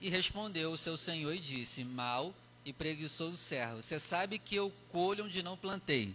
E 0.00 0.08
respondeu 0.08 0.72
o 0.72 0.78
seu 0.78 0.96
senhor 0.96 1.34
e 1.34 1.38
disse: 1.38 1.84
Mal 1.84 2.34
e 2.64 2.72
preguiçoso 2.72 3.36
servo, 3.36 3.82
você 3.82 4.00
sabe 4.00 4.38
que 4.38 4.56
eu 4.56 4.72
colho 4.90 5.26
onde 5.26 5.42
não 5.42 5.54
plantei. 5.54 6.14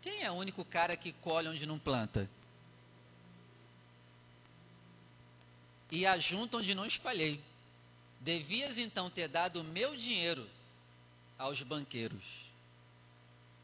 Quem 0.00 0.22
é 0.22 0.30
o 0.30 0.34
único 0.34 0.64
cara 0.64 0.96
que 0.96 1.12
colhe 1.12 1.48
onde 1.48 1.66
não 1.66 1.78
planta? 1.78 2.30
E 5.90 6.06
ajunta 6.06 6.58
onde 6.58 6.72
não 6.72 6.86
espalhei. 6.86 7.40
Devias 8.20 8.78
então 8.78 9.10
ter 9.10 9.26
dado 9.26 9.60
o 9.60 9.64
meu 9.64 9.96
dinheiro 9.96 10.48
aos 11.38 11.62
banqueiros. 11.62 12.24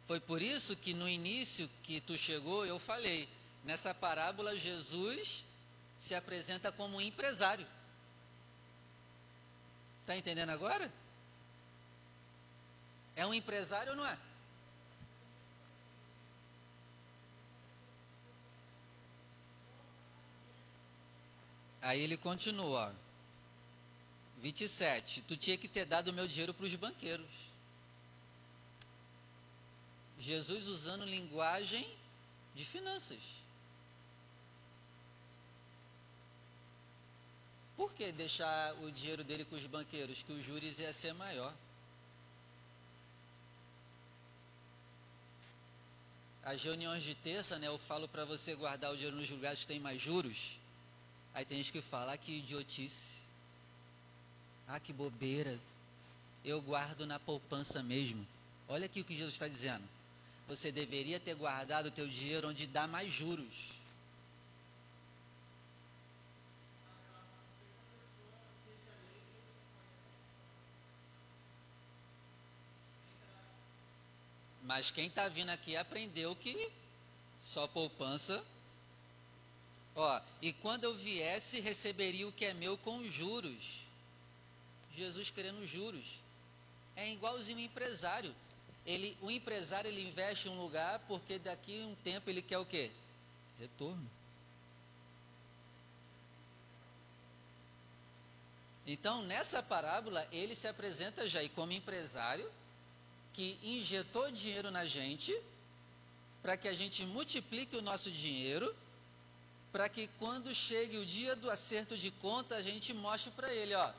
Foi 0.06 0.18
por 0.18 0.42
isso 0.42 0.76
que 0.76 0.92
no 0.92 1.09
início 1.09 1.70
que 1.83 2.00
tu 2.00 2.18
chegou, 2.18 2.66
eu 2.66 2.78
falei, 2.78 3.28
nessa 3.64 3.94
parábola 3.94 4.59
Jesus 4.59 5.44
se 5.98 6.14
apresenta 6.14 6.72
como 6.72 6.96
um 6.96 7.00
empresário. 7.00 7.66
Está 10.00 10.16
entendendo 10.16 10.50
agora? 10.50 10.90
É 13.14 13.24
um 13.24 13.33
empresário 13.33 13.92
ou 13.92 13.96
não 13.96 14.06
é? 14.06 14.18
Aí 21.83 22.00
ele 22.00 22.16
continua, 22.16 22.88
ó. 22.88 23.11
27. 24.40 25.22
Tu 25.22 25.37
tinha 25.37 25.56
que 25.56 25.68
ter 25.68 25.85
dado 25.85 26.09
o 26.09 26.12
meu 26.12 26.26
dinheiro 26.26 26.52
para 26.52 26.66
os 26.66 26.74
banqueiros. 26.74 27.49
Jesus 30.20 30.68
usando 30.68 31.04
linguagem 31.04 31.88
de 32.54 32.64
finanças. 32.64 33.18
Por 37.74 37.94
que 37.94 38.12
deixar 38.12 38.74
o 38.83 38.92
dinheiro 38.92 39.24
dele 39.24 39.46
com 39.46 39.56
os 39.56 39.66
banqueiros? 39.66 40.22
Que 40.22 40.33
os 40.33 40.44
juros 40.44 40.78
ia 40.78 40.92
ser 40.92 41.14
maior. 41.14 41.54
As 46.42 46.62
reuniões 46.62 47.02
de 47.02 47.14
terça, 47.14 47.59
né, 47.59 47.68
eu 47.68 47.78
falo 47.78 48.06
para 48.06 48.26
você 48.26 48.54
guardar 48.54 48.92
o 48.92 48.96
dinheiro 48.96 49.16
nos 49.16 49.30
lugares 49.30 49.61
que 49.61 49.66
tem 49.66 49.80
mais 49.80 50.00
juros. 50.00 50.59
Aí 51.33 51.46
tem 51.46 51.59
gente 51.59 51.72
que 51.72 51.80
fala, 51.80 52.12
ah, 52.12 52.18
que 52.18 52.38
idiotice. 52.38 53.16
Ah, 54.68 54.78
que 54.78 54.92
bobeira. 54.92 55.59
Eu 56.44 56.61
guardo 56.61 57.06
na 57.06 57.18
poupança 57.18 57.83
mesmo. 57.83 58.26
Olha 58.68 58.85
aqui 58.85 59.00
o 59.00 59.04
que 59.04 59.16
Jesus 59.16 59.35
está 59.35 59.48
dizendo. 59.48 59.85
Você 60.50 60.72
deveria 60.72 61.20
ter 61.20 61.36
guardado 61.36 61.86
o 61.86 61.90
teu 61.92 62.08
dinheiro 62.08 62.48
onde 62.48 62.66
dá 62.66 62.84
mais 62.84 63.12
juros. 63.12 63.54
Mas 74.64 74.90
quem 74.90 75.06
está 75.06 75.28
vindo 75.28 75.50
aqui 75.50 75.76
aprendeu 75.76 76.34
que 76.34 76.68
só 77.40 77.68
poupança. 77.68 78.44
Ó, 79.94 80.20
e 80.42 80.52
quando 80.54 80.82
eu 80.82 80.96
viesse, 80.96 81.60
receberia 81.60 82.26
o 82.26 82.32
que 82.32 82.46
é 82.46 82.52
meu 82.52 82.76
com 82.76 83.08
juros. 83.08 83.84
Jesus 84.96 85.30
querendo 85.30 85.64
juros. 85.64 86.06
É 86.96 87.08
igualzinho 87.12 87.60
empresário 87.60 88.34
ele, 88.87 89.16
o 89.21 89.31
empresário 89.31 89.88
ele 89.88 90.09
investe 90.09 90.49
em 90.49 90.51
um 90.51 90.61
lugar 90.61 91.01
porque 91.07 91.38
daqui 91.38 91.83
a 91.83 91.87
um 91.87 91.95
tempo 91.97 92.31
ele 92.31 92.43
quer 92.43 92.59
o 92.59 92.66
quê? 92.66 92.90
Retorno. 93.59 94.11
Então, 98.87 99.23
nessa 99.23 99.62
parábola, 99.62 100.27
ele 100.33 100.55
se 100.57 100.66
apresenta 100.66 101.27
já 101.27 101.40
como 101.51 101.73
empresário 101.73 102.51
que 103.33 103.59
injetou 103.62 104.31
dinheiro 104.33 104.71
na 104.71 104.85
gente 104.85 105.33
para 106.43 106.57
que 106.57 106.66
a 106.66 106.73
gente 106.73 107.05
multiplique 107.05 107.77
o 107.77 107.83
nosso 107.83 108.11
dinheiro, 108.11 108.75
para 109.71 109.88
que 109.88 110.09
quando 110.19 110.55
chegue 110.55 110.99
o 110.99 111.07
dia 111.07 111.37
do 111.37 111.51
acerto 111.51 111.97
de 111.97 112.11
conta, 112.11 112.57
a 112.57 112.62
gente 112.62 112.93
mostre 112.93 113.31
para 113.33 113.53
ele, 113.53 113.75
ó, 113.75 113.93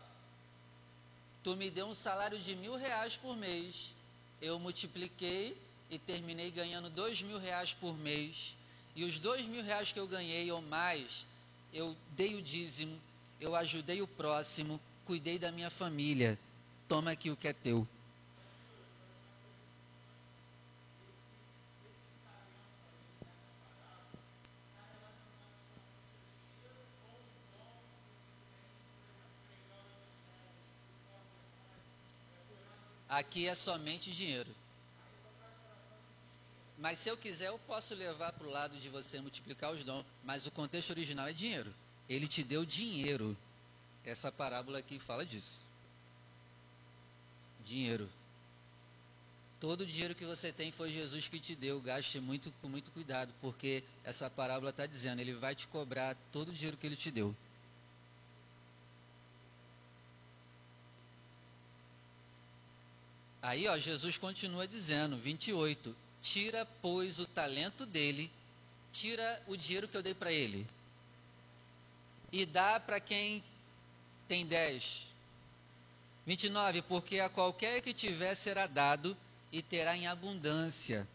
tu 1.44 1.56
me 1.56 1.70
deu 1.70 1.86
um 1.86 1.94
salário 1.94 2.40
de 2.40 2.56
mil 2.56 2.76
reais 2.76 3.16
por 3.18 3.38
mês, 3.38 3.94
eu 4.42 4.60
multipliquei 4.60 5.56
e 5.90 6.00
terminei 6.00 6.50
ganhando 6.52 6.90
dois 6.90 7.22
mil 7.22 7.38
reais 7.38 7.74
por 7.74 7.98
mês. 7.98 8.56
E 8.96 9.04
os 9.04 9.20
dois 9.20 9.46
mil 9.46 9.64
reais 9.64 9.92
que 9.92 10.00
eu 10.00 10.08
ganhei 10.08 10.52
ou 10.52 10.62
mais, 10.62 11.26
eu 11.74 11.96
dei 12.16 12.36
o 12.36 12.42
dízimo, 12.42 13.00
eu 13.40 13.56
ajudei 13.56 14.02
o 14.02 14.08
próximo, 14.08 14.80
cuidei 15.06 15.38
da 15.38 15.52
minha 15.52 15.70
família. 15.70 16.38
Toma 16.88 17.12
aqui 17.12 17.30
o 17.30 17.38
que 17.38 17.48
é 17.48 17.54
teu. 17.54 17.88
Aqui 33.12 33.46
é 33.46 33.54
somente 33.54 34.10
dinheiro. 34.10 34.50
Mas 36.78 36.98
se 36.98 37.10
eu 37.10 37.18
quiser, 37.18 37.50
eu 37.50 37.60
posso 37.60 37.94
levar 37.94 38.32
para 38.32 38.48
o 38.48 38.50
lado 38.50 38.80
de 38.80 38.88
você 38.88 39.20
multiplicar 39.20 39.74
os 39.74 39.84
dons. 39.84 40.06
Mas 40.24 40.48
o 40.48 40.52
contexto 40.52 40.92
original 40.92 41.28
é 41.28 41.34
dinheiro. 41.34 41.74
Ele 42.08 42.26
te 42.26 42.42
deu 42.42 42.64
dinheiro. 42.64 43.38
Essa 44.06 44.32
parábola 44.32 44.80
aqui 44.80 44.98
fala 44.98 45.26
disso. 45.26 45.60
Dinheiro. 47.66 48.10
Todo 49.60 49.82
o 49.82 49.86
dinheiro 49.86 50.16
que 50.16 50.26
você 50.26 50.54
tem 50.54 50.72
foi 50.72 50.90
Jesus 50.90 51.28
que 51.28 51.38
te 51.38 51.54
deu. 51.54 51.82
Gaste 51.82 52.18
muito, 52.18 52.50
com 52.62 52.70
muito 52.70 52.90
cuidado, 52.92 53.34
porque 53.42 53.84
essa 54.06 54.30
parábola 54.30 54.70
está 54.70 54.86
dizendo, 54.86 55.20
ele 55.20 55.34
vai 55.34 55.54
te 55.54 55.68
cobrar 55.68 56.16
todo 56.32 56.48
o 56.48 56.54
dinheiro 56.54 56.78
que 56.78 56.88
ele 56.88 56.96
te 56.96 57.12
deu. 57.12 57.36
Aí, 63.52 63.68
ó, 63.68 63.78
Jesus 63.78 64.18
continua 64.18 64.66
dizendo, 64.66 65.18
28, 65.18 65.94
tira, 66.22 66.66
pois, 66.82 67.20
o 67.20 67.26
talento 67.26 67.86
dele, 67.86 68.32
tira 68.94 69.44
o 69.46 69.58
dinheiro 69.58 69.90
que 69.90 69.98
eu 69.98 70.02
dei 70.02 70.14
para 70.14 70.32
ele, 70.32 70.66
e 72.32 72.46
dá 72.46 72.80
para 72.80 72.98
quem 73.02 73.44
tem 74.26 74.46
10. 74.46 75.06
29, 76.26 76.82
porque 76.84 77.20
a 77.20 77.28
qualquer 77.28 77.82
que 77.82 77.94
tiver 77.94 78.36
será 78.36 78.68
dado 78.68 79.18
e 79.52 79.62
terá 79.62 79.98
em 79.98 80.08
abundância, 80.08 81.06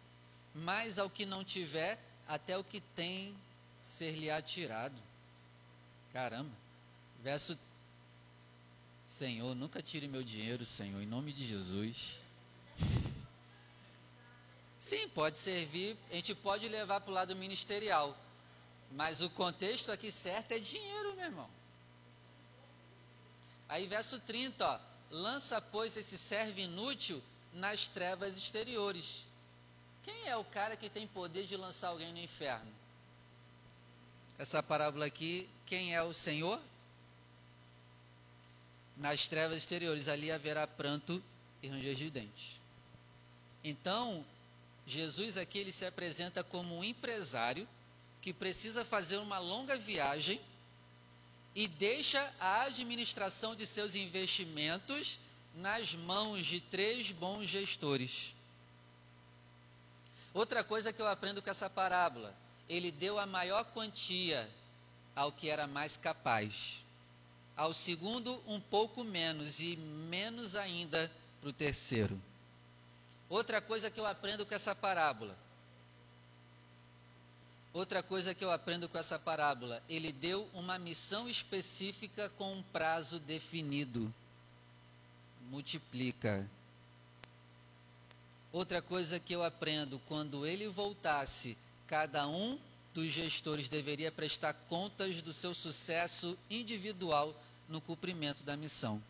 mas 0.55 0.99
ao 0.99 1.09
que 1.09 1.25
não 1.25 1.43
tiver, 1.43 1.99
até 2.29 2.59
o 2.59 2.63
que 2.63 2.83
tem 2.95 3.35
ser-lhe-á 3.81 4.43
tirado. 4.43 5.01
Caramba. 6.13 6.53
Verso 7.23 7.59
Senhor, 9.07 9.55
nunca 9.55 9.81
tire 9.81 10.07
meu 10.07 10.23
dinheiro, 10.23 10.67
Senhor, 10.67 11.01
em 11.01 11.07
nome 11.07 11.33
de 11.33 11.47
Jesus. 11.47 12.26
Sim, 14.81 15.09
pode 15.09 15.39
servir, 15.39 15.97
a 16.11 16.15
gente 16.15 16.35
pode 16.35 16.69
levar 16.69 17.01
para 17.01 17.11
o 17.11 17.15
lado 17.15 17.35
ministerial, 17.35 18.17
mas 18.93 19.21
o 19.21 19.29
contexto 19.31 19.91
aqui 19.91 20.13
certo 20.13 20.53
é 20.53 20.59
dinheiro, 20.59 21.17
meu 21.17 21.25
irmão. 21.25 21.51
Aí, 23.69 23.87
verso 23.89 24.21
30, 24.21 24.65
ó, 24.65 24.79
lança, 25.11 25.61
pois, 25.61 25.97
esse 25.97 26.17
servo 26.17 26.61
inútil 26.61 27.21
nas 27.53 27.89
trevas 27.89 28.37
exteriores. 28.37 29.25
Quem 30.05 30.29
é 30.29 30.37
o 30.37 30.45
cara 30.45 30.77
que 30.77 30.89
tem 30.89 31.09
poder 31.09 31.47
de 31.47 31.57
lançar 31.57 31.89
alguém 31.89 32.13
no 32.13 32.19
inferno? 32.19 32.73
Essa 34.39 34.63
parábola 34.63 35.07
aqui, 35.07 35.51
quem 35.67 35.95
é 35.95 36.03
o 36.03 36.13
Senhor? 36.13 36.61
nas 38.97 39.29
trevas 39.29 39.59
exteriores, 39.59 40.09
ali 40.09 40.33
haverá 40.33 40.67
pranto 40.67 41.23
e 41.63 41.69
ranger 41.69 41.95
de 41.95 42.11
dentes. 42.11 42.61
Então, 43.63 44.25
Jesus 44.87 45.37
aqui 45.37 45.59
ele 45.59 45.73
se 45.73 45.85
apresenta 45.85 46.45
como 46.45 46.77
um 46.77 46.85
empresário 46.85 47.69
que 48.21 48.33
precisa 48.33 48.85
fazer 48.85 49.19
uma 49.19 49.39
longa 49.39 49.77
viagem 49.77 50.41
e 51.55 51.67
deixa 51.67 52.33
a 52.39 52.63
administração 52.63 53.55
de 53.55 53.67
seus 53.67 53.95
investimentos 53.95 55.19
nas 55.55 55.95
mãos 55.95 56.45
de 56.45 56.61
três 56.61 57.11
bons 57.11 57.49
gestores. 57.49 58.35
Outra 60.35 60.63
coisa 60.63 60.93
que 60.93 61.01
eu 61.01 61.09
aprendo 61.09 61.41
com 61.41 61.49
essa 61.49 61.71
parábola, 61.71 62.35
ele 62.69 62.91
deu 62.91 63.19
a 63.19 63.27
maior 63.27 63.65
quantia 63.73 64.49
ao 65.15 65.33
que 65.33 65.49
era 65.49 65.67
mais 65.67 65.97
capaz 65.97 66.85
ao 67.57 67.73
segundo 67.73 68.39
um 68.47 68.61
pouco 68.61 69.03
menos 69.03 69.61
e 69.61 69.77
menos 69.77 70.55
ainda 70.55 71.11
para 71.41 71.49
o 71.49 71.53
terceiro. 71.53 72.21
Outra 73.29 73.61
coisa 73.61 73.91
que 73.91 73.99
eu 73.99 74.07
aprendo 74.07 74.47
com 74.47 74.55
essa 74.55 74.75
parábola. 74.75 75.37
Outra 77.73 78.03
coisa 78.03 78.35
que 78.35 78.43
eu 78.43 78.51
aprendo 78.51 78.89
com 78.89 78.97
essa 78.97 79.19
parábola, 79.19 79.83
ele 79.89 80.11
deu 80.11 80.49
uma 80.55 80.79
missão 80.79 81.29
específica 81.29 82.31
com 82.31 82.55
um 82.55 82.63
prazo 82.63 83.21
definido. 83.21 84.13
Multiplica. 85.51 86.49
Outra 88.51 88.81
coisa 88.81 89.21
que 89.21 89.35
eu 89.35 89.45
aprendo, 89.45 90.01
quando 90.09 90.47
ele 90.47 90.69
voltasse, 90.69 91.59
cada 91.87 92.27
um 92.27 92.59
dos 92.95 93.13
gestores 93.13 93.69
deveria 93.69 94.11
prestar 94.11 94.55
contas 94.71 95.21
do 95.21 95.33
seu 95.33 95.55
sucesso 95.55 96.39
individual 96.49 97.39
no 97.69 97.81
cumprimento 97.83 98.43
da 98.43 98.57
missão. 98.57 99.03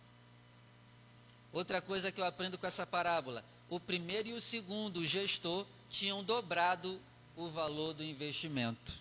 Outra 1.52 1.80
coisa 1.80 2.10
que 2.10 2.20
eu 2.20 2.24
aprendo 2.24 2.58
com 2.58 2.66
essa 2.66 2.84
parábola: 2.84 3.44
o 3.68 3.80
primeiro 3.80 4.28
e 4.28 4.32
o 4.32 4.40
segundo 4.40 5.04
gestor 5.04 5.66
tinham 5.90 6.22
dobrado 6.22 7.00
o 7.36 7.48
valor 7.48 7.94
do 7.94 8.04
investimento. 8.04 8.92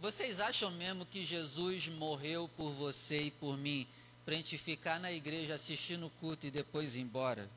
Vocês 0.00 0.38
acham 0.38 0.70
mesmo 0.70 1.06
que 1.06 1.24
Jesus 1.24 1.88
morreu 1.88 2.48
por 2.56 2.72
você 2.72 3.22
e 3.22 3.30
por 3.30 3.56
mim 3.56 3.86
para 4.24 4.34
a 4.34 4.36
gente 4.36 4.58
ficar 4.58 5.00
na 5.00 5.10
igreja 5.10 5.54
assistindo 5.54 6.06
o 6.06 6.10
culto 6.10 6.46
e 6.46 6.50
depois 6.50 6.94
ir 6.94 7.00
embora? 7.00 7.48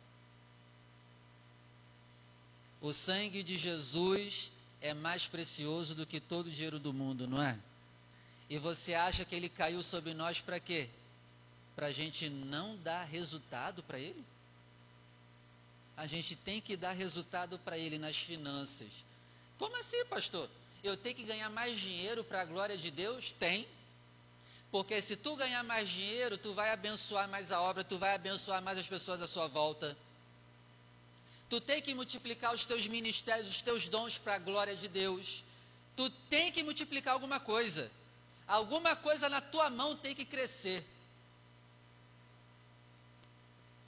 O 2.81 2.93
sangue 2.93 3.43
de 3.43 3.57
Jesus 3.57 4.51
é 4.81 4.93
mais 4.93 5.27
precioso 5.27 5.95
do 5.95 6.05
que 6.05 6.19
todo 6.19 6.47
o 6.47 6.51
dinheiro 6.51 6.79
do 6.79 6.93
mundo, 6.93 7.27
não 7.27 7.41
é? 7.41 7.57
E 8.49 8.57
você 8.57 8.93
acha 8.93 9.25
que 9.25 9.35
ele 9.35 9.49
caiu 9.49 9.81
sobre 9.81 10.13
nós 10.13 10.39
para 10.39 10.59
quê? 10.59 10.89
Para 11.77 11.87
a 11.87 11.91
gente 11.91 12.27
não 12.27 12.75
dar 12.77 13.03
resultado 13.03 13.83
para 13.83 13.99
ele? 13.99 14.25
A 15.95 16.07
gente 16.07 16.35
tem 16.35 16.59
que 16.59 16.75
dar 16.75 16.93
resultado 16.93 17.59
para 17.59 17.77
ele 17.77 17.99
nas 17.99 18.17
finanças. 18.17 18.87
Como 19.59 19.77
assim, 19.77 20.03
pastor? 20.05 20.49
Eu 20.83 20.97
tenho 20.97 21.15
que 21.15 21.23
ganhar 21.23 21.51
mais 21.51 21.77
dinheiro 21.79 22.23
para 22.23 22.41
a 22.41 22.45
glória 22.45 22.75
de 22.75 22.89
Deus? 22.89 23.31
Tem. 23.33 23.67
Porque 24.71 24.99
se 25.03 25.15
tu 25.15 25.35
ganhar 25.35 25.63
mais 25.63 25.87
dinheiro, 25.87 26.35
tu 26.35 26.51
vai 26.55 26.71
abençoar 26.71 27.29
mais 27.29 27.51
a 27.51 27.61
obra, 27.61 27.83
tu 27.83 27.99
vai 27.99 28.15
abençoar 28.15 28.59
mais 28.59 28.79
as 28.79 28.87
pessoas 28.87 29.21
à 29.21 29.27
sua 29.27 29.47
volta. 29.47 29.95
Tu 31.47 31.61
tem 31.61 31.79
que 31.79 31.93
multiplicar 31.93 32.55
os 32.55 32.65
teus 32.65 32.87
ministérios, 32.87 33.51
os 33.51 33.61
teus 33.61 33.87
dons 33.87 34.17
para 34.17 34.33
a 34.33 34.39
glória 34.39 34.75
de 34.75 34.87
Deus. 34.87 35.43
Tu 35.95 36.09
tem 36.27 36.51
que 36.51 36.63
multiplicar 36.63 37.13
alguma 37.13 37.39
coisa. 37.39 37.91
Alguma 38.47 38.95
coisa 38.95 39.29
na 39.29 39.41
tua 39.41 39.69
mão 39.69 39.95
tem 39.95 40.15
que 40.15 40.25
crescer. 40.25 40.83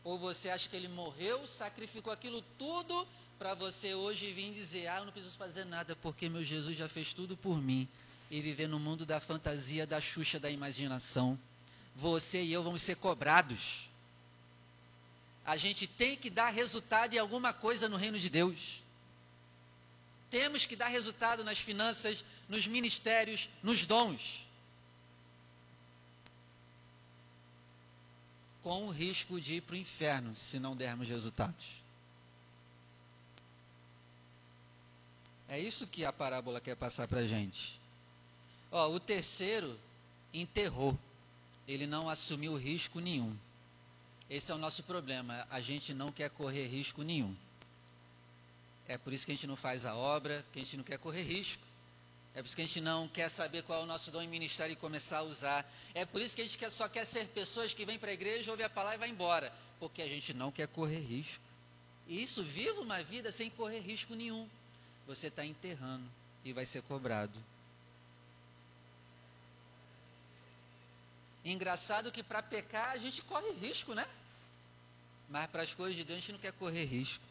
Ou 0.04 0.18
você 0.18 0.50
acha 0.50 0.70
que 0.70 0.76
ele 0.76 0.88
morreu, 0.88 1.46
sacrificou 1.46 2.12
aquilo 2.12 2.42
tudo 2.58 3.08
para 3.38 3.54
você 3.54 3.94
hoje 3.94 4.32
vir 4.32 4.54
dizer: 4.54 4.88
Ah, 4.88 4.98
eu 4.98 5.06
não 5.06 5.12
preciso 5.12 5.36
fazer 5.36 5.66
nada 5.66 5.96
porque 5.96 6.30
meu 6.30 6.44
Jesus 6.44 6.78
já 6.78 6.88
fez 6.88 7.14
tudo 7.14 7.36
por 7.36 7.62
mim. 7.62 7.88
E 8.32 8.42
viver 8.42 8.68
no 8.68 8.80
mundo 8.80 9.08
da 9.08 9.20
fantasia, 9.20 9.88
da 9.88 10.00
xuxa, 10.00 10.40
da 10.40 10.52
imaginação. 10.52 11.38
Você 11.96 12.44
e 12.44 12.54
eu 12.54 12.64
vamos 12.64 12.82
ser 12.84 12.96
cobrados. 12.96 13.90
A 15.44 15.58
gente 15.58 15.88
tem 15.88 16.16
que 16.16 16.30
dar 16.30 16.50
resultado 16.50 17.16
em 17.16 17.18
alguma 17.18 17.52
coisa 17.54 17.90
no 17.90 17.98
reino 17.98 18.20
de 18.20 18.30
Deus. 18.30 18.84
Temos 20.30 20.66
que 20.68 20.76
dar 20.76 20.90
resultado 20.90 21.44
nas 21.44 21.58
finanças, 21.58 22.24
nos 22.48 22.68
ministérios, 22.68 23.50
nos 23.64 23.84
dons. 23.84 24.46
Com 28.64 28.88
o 28.88 28.92
risco 28.92 29.40
de 29.40 29.56
ir 29.56 29.62
para 29.62 29.74
o 29.74 29.78
inferno 29.78 30.36
se 30.36 30.60
não 30.60 30.76
dermos 30.76 31.08
resultados. 31.08 31.66
É 35.48 35.60
isso 35.60 35.88
que 35.88 36.06
a 36.06 36.14
parábola 36.14 36.62
quer 36.62 36.76
passar 36.76 37.08
para 37.08 37.20
a 37.22 37.28
gente. 37.28 37.80
Ó, 38.72 38.90
o 38.90 39.00
terceiro 39.00 39.80
enterrou, 40.34 40.98
ele 41.68 41.88
não 41.88 42.08
assumiu 42.08 42.56
risco 42.56 43.00
nenhum. 43.00 43.36
Esse 44.30 44.52
é 44.52 44.56
o 44.56 44.60
nosso 44.60 44.84
problema, 44.84 45.48
a 45.50 45.60
gente 45.60 45.92
não 45.92 46.12
quer 46.12 46.30
correr 46.30 46.68
risco 46.68 47.02
nenhum. 47.02 47.36
É 48.88 48.98
por 48.98 49.12
isso 49.12 49.26
que 49.26 49.32
a 49.32 49.36
gente 49.36 49.48
não 49.48 49.56
faz 49.56 49.86
a 49.86 49.96
obra, 49.96 50.46
que 50.52 50.60
a 50.60 50.64
gente 50.64 50.78
não 50.78 50.84
quer 50.84 51.00
correr 51.00 51.24
risco. 51.24 51.64
É 52.36 52.42
por 52.42 52.46
isso 52.48 52.56
que 52.56 52.62
a 52.62 52.66
gente 52.66 52.82
não 52.82 53.08
quer 53.08 53.30
saber 53.30 53.64
qual 53.64 53.82
é 53.82 53.84
o 53.84 53.88
nosso 53.88 54.12
dom 54.12 54.22
em 54.22 54.28
ministério 54.28 54.74
e 54.74 54.76
começar 54.76 55.20
a 55.20 55.24
usar. 55.24 55.66
É 55.94 56.06
por 56.06 56.22
isso 56.22 56.36
que 56.36 56.42
a 56.42 56.46
gente 56.46 56.70
só 56.72 56.88
quer 56.88 57.06
ser 57.06 57.28
pessoas 57.30 57.74
que 57.74 57.86
vêm 57.86 57.98
para 57.98 58.12
a 58.12 58.14
igreja, 58.14 58.52
ouvem 58.52 58.66
a 58.66 58.70
palavra 58.70 58.98
e 58.98 59.00
vai 59.00 59.10
embora. 59.10 59.52
Porque 59.80 60.02
a 60.02 60.08
gente 60.08 60.34
não 60.34 60.52
quer 60.52 60.68
correr 60.68 61.00
risco. 61.00 61.42
E 62.08 62.22
isso, 62.22 62.44
viva 62.44 62.82
uma 62.82 63.02
vida 63.04 63.32
sem 63.32 63.50
correr 63.50 63.80
risco 63.80 64.16
nenhum. 64.16 64.48
Você 65.08 65.28
está 65.28 65.44
enterrando 65.44 66.06
e 66.44 66.54
vai 66.54 66.66
ser 66.66 66.82
cobrado. 66.84 67.38
Engraçado 71.44 72.12
que 72.12 72.22
para 72.22 72.44
pecar 72.44 72.92
a 72.92 72.98
gente 72.98 73.22
corre 73.24 73.52
risco, 73.54 73.94
né? 73.94 74.08
Mas 75.30 75.50
para 75.50 75.64
as 75.64 75.74
coisas 75.74 75.96
de 75.96 76.04
Deus 76.04 76.18
a 76.18 76.22
gente 76.22 76.32
não 76.34 76.40
quer 76.40 76.54
correr 76.54 76.86
risco. 76.86 77.24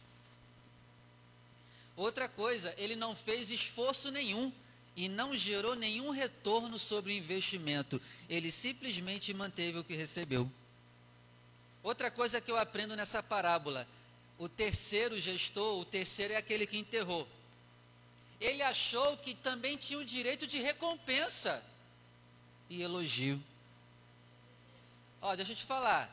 Outra 1.95 2.29
coisa, 2.29 2.73
ele 2.77 2.95
não 2.95 3.15
fez 3.15 3.49
esforço 3.49 4.09
nenhum 4.09 4.51
e 4.95 5.07
não 5.07 5.35
gerou 5.35 5.75
nenhum 5.75 6.09
retorno 6.09 6.77
sobre 6.77 7.13
o 7.13 7.15
investimento. 7.15 8.01
Ele 8.27 8.51
simplesmente 8.51 9.33
manteve 9.33 9.79
o 9.79 9.83
que 9.83 9.95
recebeu. 9.95 10.49
Outra 11.81 12.11
coisa 12.11 12.41
que 12.41 12.51
eu 12.51 12.57
aprendo 12.57 12.95
nessa 12.95 13.23
parábola: 13.23 13.87
o 14.37 14.49
terceiro 14.49 15.19
gestor, 15.19 15.79
o 15.79 15.85
terceiro 15.85 16.33
é 16.33 16.37
aquele 16.37 16.67
que 16.67 16.77
enterrou. 16.77 17.27
Ele 18.39 18.61
achou 18.61 19.17
que 19.17 19.35
também 19.35 19.77
tinha 19.77 19.99
o 19.99 20.05
direito 20.05 20.47
de 20.47 20.59
recompensa 20.59 21.63
e 22.69 22.81
elogio. 22.81 23.41
Ó, 25.21 25.35
deixa 25.35 25.51
eu 25.51 25.55
te 25.57 25.65
falar. 25.65 26.09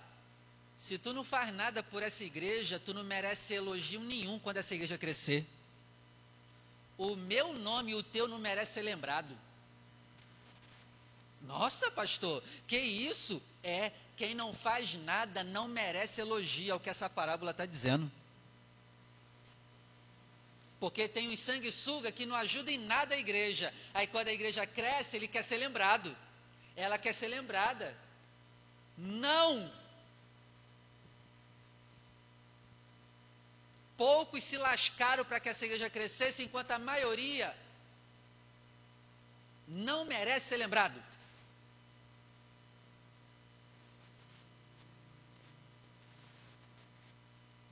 Se 0.77 0.99
tu 0.99 1.13
não 1.13 1.25
faz 1.25 1.55
nada 1.55 1.83
por 1.83 2.03
essa 2.03 2.25
igreja, 2.25 2.79
tu 2.79 2.93
não 2.93 3.05
merece 3.05 3.55
elogio 3.55 4.01
nenhum 4.01 4.39
quando 4.39 4.59
essa 4.59 4.75
igreja 4.75 4.99
crescer. 4.99 5.47
O 6.99 7.15
meu 7.15 7.53
nome 7.53 7.93
e 7.93 7.95
o 7.95 8.03
teu 8.03 8.27
não 8.27 8.39
merece 8.39 8.75
ser 8.75 8.83
lembrado. 8.83 9.37
Nossa, 11.43 11.91
pastor, 11.91 12.43
que 12.67 12.79
isso? 12.79 13.41
É, 13.63 13.93
quem 14.17 14.35
não 14.35 14.55
faz 14.55 14.95
nada 14.95 15.45
não 15.45 15.69
merece 15.69 16.21
elogio, 16.21 16.73
é 16.73 16.75
o 16.75 16.81
que 16.81 16.91
essa 16.91 17.09
parábola 17.09 17.51
está 17.51 17.67
dizendo. 17.67 18.11
Porque 20.81 21.09
tem 21.09 21.29
um 21.29 21.37
sanguessuga 21.37 22.13
que 22.13 22.27
não 22.27 22.37
ajuda 22.37 22.71
em 22.71 22.79
nada 22.79 23.15
a 23.15 23.19
igreja. 23.19 23.73
Aí 23.95 24.07
quando 24.07 24.29
a 24.29 24.33
igreja 24.33 24.67
cresce, 24.67 25.17
ele 25.17 25.29
quer 25.29 25.43
ser 25.43 25.57
lembrado. 25.57 26.15
Ela 26.75 26.99
quer 26.99 27.15
ser 27.15 27.29
lembrada. 27.29 27.97
Não! 28.97 29.71
Poucos 33.97 34.45
se 34.45 34.57
lascaram 34.57 35.25
para 35.25 35.41
que 35.41 35.49
essa 35.49 35.65
igreja 35.65 35.89
crescesse, 35.89 36.43
enquanto 36.43 36.71
a 36.73 36.79
maioria 36.79 37.55
não 39.67 40.05
merece 40.05 40.49
ser 40.49 40.59
lembrado. 40.59 41.03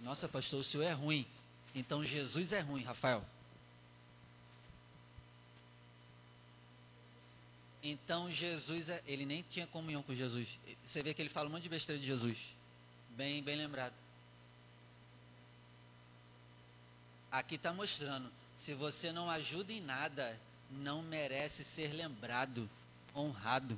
Nossa, 0.01 0.29
pastor, 0.29 0.61
o 0.61 0.65
senhor 0.65 0.85
é 0.85 0.93
ruim. 0.93 1.27
Então 1.75 2.05
Jesus 2.05 2.53
é 2.53 2.61
ruim, 2.61 2.83
Rafael. 2.83 3.25
Então 7.83 8.31
Jesus, 8.31 8.89
é, 8.89 9.03
ele 9.07 9.27
nem 9.27 9.43
tinha 9.43 9.67
comunhão 9.67 10.03
com 10.03 10.15
Jesus. 10.15 10.49
Você 10.85 11.03
vê 11.03 11.13
que 11.13 11.21
ele 11.21 11.29
fala 11.29 11.49
um 11.49 11.53
monte 11.53 11.65
de 11.65 11.69
besteira 11.69 12.01
de 12.01 12.07
Jesus. 12.07 12.39
Bem, 13.11 13.43
bem 13.43 13.57
lembrado. 13.57 13.95
Aqui 17.35 17.57
está 17.57 17.73
mostrando, 17.73 18.31
se 18.55 18.75
você 18.75 19.11
não 19.11 19.29
ajuda 19.29 19.73
em 19.73 19.81
nada, 19.81 20.39
não 20.71 21.03
merece 21.03 21.65
ser 21.65 21.93
lembrado, 21.93 22.71
honrado. 23.13 23.77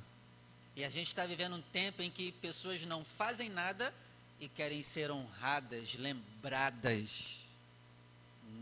E 0.76 0.84
a 0.84 0.90
gente 0.90 1.06
está 1.06 1.24
vivendo 1.24 1.56
um 1.56 1.62
tempo 1.62 2.02
em 2.02 2.10
que 2.10 2.32
pessoas 2.32 2.84
não 2.84 3.02
fazem 3.02 3.48
nada 3.48 3.94
e 4.38 4.46
querem 4.46 4.82
ser 4.82 5.10
honradas, 5.10 5.94
lembradas. 5.94 7.38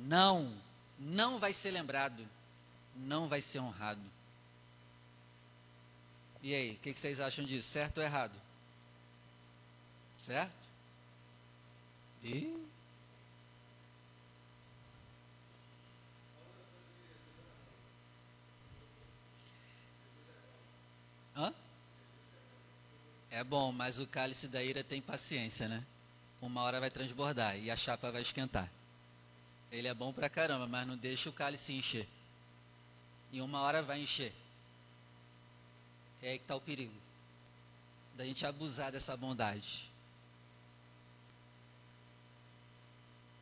Não, 0.06 0.56
não 0.96 1.40
vai 1.40 1.52
ser 1.52 1.72
lembrado, 1.72 2.24
não 2.94 3.26
vai 3.26 3.40
ser 3.40 3.58
honrado. 3.58 4.00
E 6.40 6.54
aí, 6.54 6.74
o 6.74 6.78
que, 6.78 6.92
que 6.94 7.00
vocês 7.00 7.18
acham 7.18 7.44
disso? 7.44 7.68
Certo 7.68 7.98
ou 7.98 8.04
errado? 8.04 8.40
Certo? 10.20 10.54
E 12.22 12.64
É 23.34 23.42
bom, 23.42 23.72
mas 23.72 23.98
o 23.98 24.06
cálice 24.06 24.46
da 24.46 24.62
ira 24.62 24.84
tem 24.84 25.02
paciência, 25.02 25.66
né? 25.66 25.84
Uma 26.40 26.62
hora 26.62 26.78
vai 26.78 26.88
transbordar 26.88 27.58
e 27.58 27.68
a 27.68 27.74
chapa 27.74 28.12
vai 28.12 28.22
esquentar. 28.22 28.70
Ele 29.72 29.88
é 29.88 29.92
bom 29.92 30.12
pra 30.12 30.30
caramba, 30.30 30.68
mas 30.68 30.86
não 30.86 30.96
deixa 30.96 31.28
o 31.28 31.32
cálice 31.32 31.72
encher. 31.72 32.06
E 33.32 33.40
uma 33.40 33.60
hora 33.60 33.82
vai 33.82 34.00
encher. 34.00 34.32
É 36.22 36.30
aí 36.30 36.38
que 36.38 36.44
está 36.44 36.54
o 36.54 36.60
perigo. 36.60 36.94
Da 38.16 38.24
gente 38.24 38.46
abusar 38.46 38.92
dessa 38.92 39.16
bondade. 39.16 39.90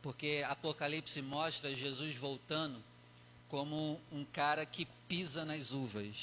Porque 0.01 0.43
Apocalipse 0.49 1.21
mostra 1.21 1.75
Jesus 1.75 2.15
voltando 2.15 2.83
como 3.47 4.01
um 4.11 4.25
cara 4.25 4.65
que 4.65 4.87
pisa 5.07 5.45
nas 5.45 5.71
uvas. 5.71 6.15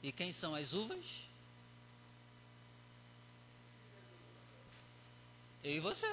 E 0.00 0.12
quem 0.12 0.30
são 0.30 0.54
as 0.54 0.72
uvas? 0.72 1.27
Eu 5.64 5.72
e 5.72 5.80
você. 5.80 6.06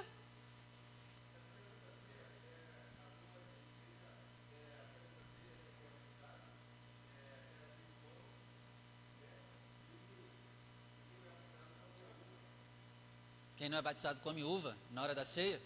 Quem 13.57 13.69
não 13.69 13.77
é 13.77 13.81
batizado 13.81 14.19
come 14.21 14.43
uva 14.43 14.77
na 14.91 15.01
hora 15.01 15.15
da 15.15 15.25
ceia? 15.25 15.59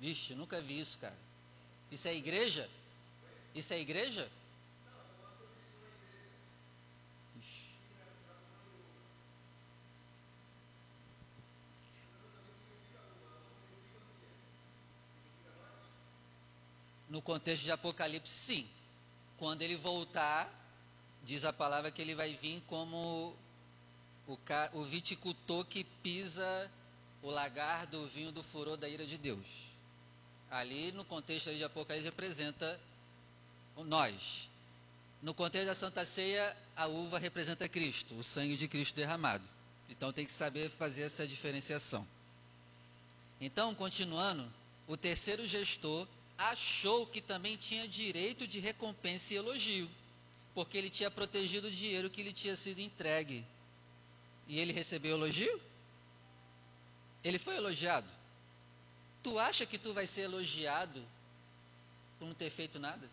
Vixe, 0.00 0.34
nunca 0.34 0.60
vi 0.60 0.80
isso, 0.80 0.98
cara. 0.98 1.16
Isso 1.90 2.08
é 2.08 2.14
igreja? 2.14 2.68
Isso 3.54 3.74
é 3.74 3.80
igreja? 3.80 4.30
No 17.12 17.20
contexto 17.20 17.64
de 17.64 17.70
Apocalipse, 17.70 18.32
sim. 18.32 18.66
Quando 19.36 19.60
ele 19.60 19.76
voltar, 19.76 20.50
diz 21.22 21.44
a 21.44 21.52
palavra 21.52 21.90
que 21.90 22.00
ele 22.00 22.14
vai 22.14 22.32
vir 22.36 22.62
como 22.66 23.36
o, 24.26 24.38
o 24.72 24.84
viticultor 24.84 25.66
que 25.66 25.84
pisa 26.02 26.70
o 27.20 27.28
lagar 27.28 27.86
do 27.86 28.06
vinho 28.08 28.32
do 28.32 28.42
furor 28.42 28.78
da 28.78 28.88
ira 28.88 29.04
de 29.04 29.18
Deus. 29.18 29.44
Ali, 30.50 30.90
no 30.92 31.04
contexto 31.04 31.54
de 31.54 31.62
Apocalipse, 31.62 32.08
representa 32.08 32.80
nós. 33.76 34.48
No 35.20 35.34
contexto 35.34 35.66
da 35.66 35.74
Santa 35.74 36.06
Ceia, 36.06 36.56
a 36.74 36.86
uva 36.86 37.18
representa 37.18 37.68
Cristo, 37.68 38.14
o 38.14 38.24
sangue 38.24 38.56
de 38.56 38.66
Cristo 38.66 38.96
derramado. 38.96 39.44
Então 39.86 40.14
tem 40.14 40.24
que 40.24 40.32
saber 40.32 40.70
fazer 40.70 41.02
essa 41.02 41.26
diferenciação. 41.26 42.08
Então, 43.38 43.74
continuando, 43.74 44.50
o 44.88 44.96
terceiro 44.96 45.46
gestor 45.46 46.08
achou 46.36 47.06
que 47.06 47.20
também 47.20 47.56
tinha 47.56 47.86
direito 47.86 48.46
de 48.46 48.58
recompensa 48.58 49.32
e 49.32 49.36
elogio, 49.36 49.90
porque 50.54 50.76
ele 50.76 50.90
tinha 50.90 51.10
protegido 51.10 51.68
o 51.68 51.70
dinheiro 51.70 52.10
que 52.10 52.22
lhe 52.22 52.32
tinha 52.32 52.56
sido 52.56 52.80
entregue 52.80 53.44
e 54.46 54.58
ele 54.58 54.72
recebeu 54.72 55.16
elogio? 55.16 55.60
Ele 57.22 57.38
foi 57.38 57.56
elogiado? 57.56 58.08
Tu 59.22 59.38
acha 59.38 59.64
que 59.64 59.78
tu 59.78 59.94
vai 59.94 60.06
ser 60.06 60.22
elogiado 60.22 61.02
por 62.18 62.26
não 62.26 62.34
ter 62.34 62.50
feito 62.50 62.78
nada? 62.78 63.08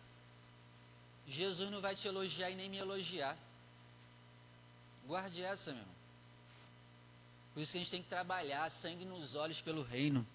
Jesus 1.28 1.70
não 1.70 1.80
vai 1.80 1.94
te 1.94 2.08
elogiar 2.08 2.50
e 2.50 2.56
nem 2.56 2.68
me 2.68 2.76
elogiar. 2.76 3.38
Guarde 5.06 5.42
essa, 5.42 5.70
meu 5.72 5.80
irmão. 5.80 5.94
Por 7.54 7.60
isso 7.60 7.72
que 7.72 7.78
a 7.78 7.80
gente 7.80 7.90
tem 7.90 8.02
que 8.02 8.08
trabalhar 8.08 8.68
sangue 8.70 9.04
nos 9.04 9.34
olhos 9.34 9.60
pelo 9.60 9.82
reino. 9.82 10.26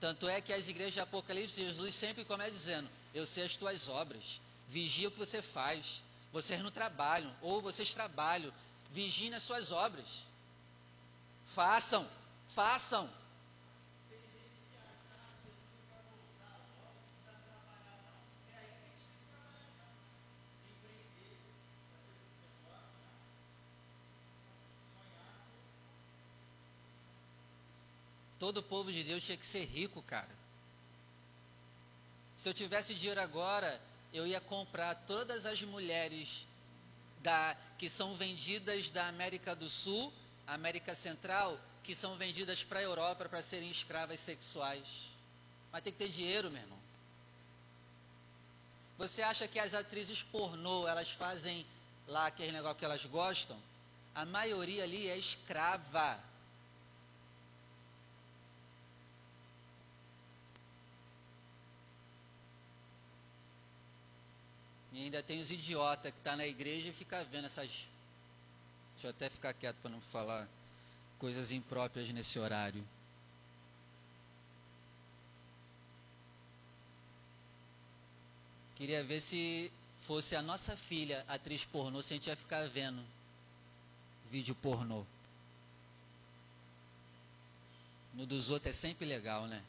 Tanto 0.00 0.28
é 0.28 0.40
que 0.40 0.52
as 0.52 0.66
igrejas 0.66 0.94
de 0.94 1.00
Apocalipse, 1.00 1.62
Jesus 1.62 1.94
sempre 1.94 2.24
começa 2.24 2.52
dizendo: 2.52 2.88
Eu 3.14 3.26
sei 3.26 3.44
as 3.44 3.56
tuas 3.56 3.88
obras, 3.88 4.40
vigia 4.66 5.08
o 5.08 5.10
que 5.10 5.18
você 5.18 5.42
faz, 5.42 6.02
vocês 6.32 6.62
não 6.62 6.70
trabalham, 6.70 7.34
ou 7.42 7.60
vocês 7.60 7.92
trabalham, 7.92 8.52
vigiem 8.90 9.34
as 9.34 9.42
suas 9.42 9.70
obras. 9.70 10.08
Façam, 11.48 12.08
façam. 12.54 13.10
Todo 28.40 28.62
povo 28.62 28.90
de 28.90 29.04
Deus 29.04 29.22
tinha 29.22 29.36
que 29.36 29.46
ser 29.46 29.64
rico, 29.66 30.02
cara. 30.02 30.40
Se 32.38 32.48
eu 32.48 32.54
tivesse 32.54 32.94
dinheiro 32.94 33.20
agora, 33.20 33.78
eu 34.14 34.26
ia 34.26 34.40
comprar 34.40 34.94
todas 35.06 35.44
as 35.44 35.62
mulheres 35.62 36.46
da, 37.22 37.54
que 37.78 37.86
são 37.86 38.14
vendidas 38.16 38.88
da 38.88 39.06
América 39.08 39.54
do 39.54 39.68
Sul, 39.68 40.10
América 40.46 40.94
Central, 40.94 41.60
que 41.84 41.94
são 41.94 42.16
vendidas 42.16 42.64
para 42.64 42.80
a 42.80 42.82
Europa 42.82 43.28
para 43.28 43.42
serem 43.42 43.70
escravas 43.70 44.20
sexuais. 44.20 44.88
Mas 45.70 45.82
tem 45.82 45.92
que 45.92 45.98
ter 45.98 46.08
dinheiro, 46.08 46.50
meu 46.50 46.62
irmão. 46.62 46.78
Você 48.96 49.20
acha 49.20 49.46
que 49.46 49.58
as 49.58 49.74
atrizes 49.74 50.22
pornô, 50.22 50.88
elas 50.88 51.10
fazem 51.10 51.66
lá 52.06 52.26
aquele 52.26 52.52
negócio 52.52 52.78
que 52.78 52.84
elas 52.86 53.04
gostam? 53.04 53.58
A 54.14 54.24
maioria 54.24 54.84
ali 54.84 55.08
é 55.08 55.18
escrava. 55.18 56.18
E 65.00 65.04
ainda 65.04 65.22
tem 65.22 65.40
os 65.40 65.50
idiotas 65.50 66.12
que 66.12 66.20
tá 66.20 66.36
na 66.36 66.46
igreja 66.46 66.90
e 66.90 66.92
fica 66.92 67.24
vendo 67.24 67.46
essas 67.46 67.70
Deixa 68.92 69.06
eu 69.06 69.10
até 69.12 69.30
ficar 69.30 69.54
quieto 69.54 69.76
para 69.76 69.90
não 69.90 70.00
falar 70.12 70.46
coisas 71.18 71.50
impróprias 71.50 72.10
nesse 72.10 72.38
horário. 72.38 72.86
Queria 78.76 79.02
ver 79.02 79.22
se 79.22 79.72
fosse 80.02 80.36
a 80.36 80.42
nossa 80.42 80.76
filha 80.76 81.24
atriz 81.26 81.64
pornô, 81.64 82.02
se 82.02 82.12
a 82.12 82.16
gente 82.16 82.26
ia 82.26 82.36
ficar 82.36 82.68
vendo 82.68 83.02
vídeo 84.30 84.54
pornô. 84.54 85.06
No 88.12 88.26
dos 88.26 88.50
outros 88.50 88.76
é 88.76 88.78
sempre 88.78 89.06
legal, 89.06 89.46
né? 89.46 89.64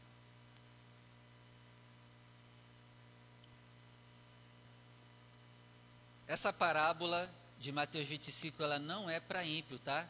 Essa 6.32 6.54
parábola 6.54 7.30
de 7.60 7.74
Mateus 7.74 8.08
25, 8.08 8.64
ela 8.64 8.80
não 8.80 9.10
é 9.10 9.20
para 9.20 9.46
ímpio, 9.46 9.78
tá? 9.80 10.08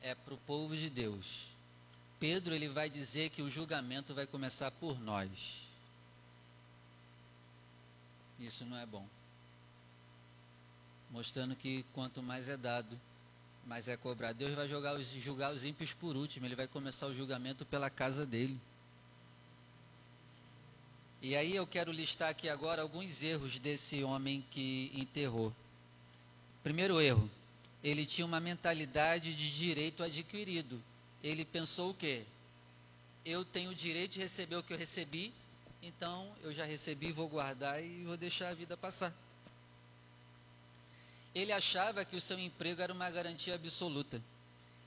É 0.00 0.14
para 0.14 0.32
o 0.32 0.38
povo 0.38 0.76
de 0.76 0.88
Deus. 0.88 1.26
Pedro 2.20 2.54
ele 2.54 2.68
vai 2.68 2.88
dizer 2.88 3.30
que 3.30 3.42
o 3.42 3.50
julgamento 3.50 4.14
vai 4.14 4.28
começar 4.28 4.70
por 4.70 5.00
nós. 5.00 5.28
Isso 8.38 8.64
não 8.64 8.76
é 8.76 8.86
bom. 8.86 9.04
Mostrando 11.10 11.56
que 11.56 11.82
quanto 11.94 12.22
mais 12.22 12.48
é 12.48 12.56
dado, 12.56 12.96
mais 13.66 13.88
é 13.88 13.96
cobrado. 13.96 14.38
Deus 14.38 14.54
vai 14.54 14.68
julgar 14.68 14.94
os, 14.94 15.08
julgar 15.08 15.52
os 15.52 15.64
ímpios 15.64 15.92
por 15.92 16.16
último, 16.16 16.46
ele 16.46 16.54
vai 16.54 16.68
começar 16.68 17.08
o 17.08 17.14
julgamento 17.14 17.66
pela 17.66 17.90
casa 17.90 18.24
dele. 18.24 18.60
E 21.22 21.36
aí 21.36 21.54
eu 21.54 21.66
quero 21.66 21.92
listar 21.92 22.30
aqui 22.30 22.48
agora 22.48 22.80
alguns 22.80 23.22
erros 23.22 23.58
desse 23.58 24.02
homem 24.02 24.42
que 24.50 24.90
enterrou. 24.94 25.52
Primeiro 26.62 26.98
erro, 26.98 27.30
ele 27.84 28.06
tinha 28.06 28.26
uma 28.26 28.40
mentalidade 28.40 29.34
de 29.34 29.54
direito 29.54 30.02
adquirido. 30.02 30.82
Ele 31.22 31.44
pensou 31.44 31.90
o 31.90 31.94
quê? 31.94 32.24
Eu 33.22 33.44
tenho 33.44 33.70
o 33.70 33.74
direito 33.74 34.12
de 34.12 34.20
receber 34.20 34.56
o 34.56 34.62
que 34.62 34.72
eu 34.72 34.78
recebi, 34.78 35.30
então 35.82 36.26
eu 36.42 36.54
já 36.54 36.64
recebi, 36.64 37.12
vou 37.12 37.28
guardar 37.28 37.84
e 37.84 38.02
vou 38.04 38.16
deixar 38.16 38.48
a 38.48 38.54
vida 38.54 38.74
passar. 38.74 39.12
Ele 41.34 41.52
achava 41.52 42.02
que 42.02 42.16
o 42.16 42.20
seu 42.20 42.38
emprego 42.38 42.80
era 42.80 42.94
uma 42.94 43.10
garantia 43.10 43.54
absoluta. 43.54 44.22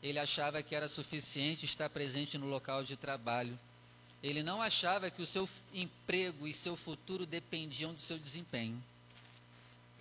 Ele 0.02 0.18
achava 0.18 0.64
que 0.64 0.74
era 0.74 0.88
suficiente 0.88 1.64
estar 1.64 1.92
presente 1.92 2.40
no 2.40 2.48
local 2.48 2.84
de 2.84 2.98
trabalho 2.98 3.58
ele 4.24 4.42
não 4.42 4.62
achava 4.62 5.12
que 5.12 5.22
o 5.22 5.28
seu 5.28 5.50
emprego 5.74 6.48
e 6.48 6.54
seu 6.54 6.78
futuro 6.78 7.26
dependiam 7.26 7.94
do 7.94 8.02
seu 8.02 8.18
desempenho. 8.18 8.82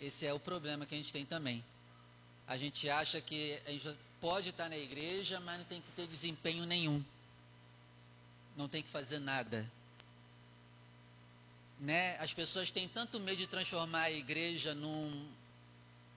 Esse 0.01 0.25
é 0.25 0.33
o 0.33 0.39
problema 0.39 0.87
que 0.87 0.95
a 0.95 0.99
gente 0.99 1.13
tem 1.13 1.27
também. 1.27 1.63
A 2.47 2.57
gente 2.57 2.89
acha 2.89 3.21
que 3.21 3.61
a 3.67 3.71
gente 3.73 3.97
pode 4.21 4.51
estar 4.51 4.69
na 4.69 4.79
igreja, 4.79 5.41
mas 5.41 5.59
não 5.59 5.65
tem 5.65 5.81
que 5.81 5.91
ter 5.93 6.07
desempenho 6.07 6.65
nenhum. 6.65 7.05
Não 8.57 8.69
tem 8.69 8.81
que 8.81 8.89
fazer 8.91 9.19
nada. 9.19 9.69
Né? 11.81 12.17
As 12.19 12.33
pessoas 12.33 12.71
têm 12.71 12.89
tanto 12.89 13.19
medo 13.19 13.39
de 13.39 13.49
transformar 13.49 14.03
a 14.03 14.13
igreja 14.13 14.73
num. 14.73 15.29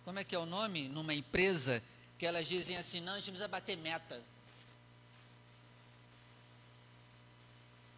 Como 0.03 0.19
é 0.19 0.23
que 0.23 0.35
é 0.35 0.39
o 0.39 0.45
nome? 0.45 0.87
Numa 0.87 1.13
empresa, 1.13 1.81
que 2.19 2.25
elas 2.25 2.47
dizem 2.47 2.77
assim: 2.77 3.01
não, 3.01 3.13
a 3.13 3.15
gente 3.15 3.31
precisa 3.31 3.47
bater 3.47 3.75
meta. 3.77 4.21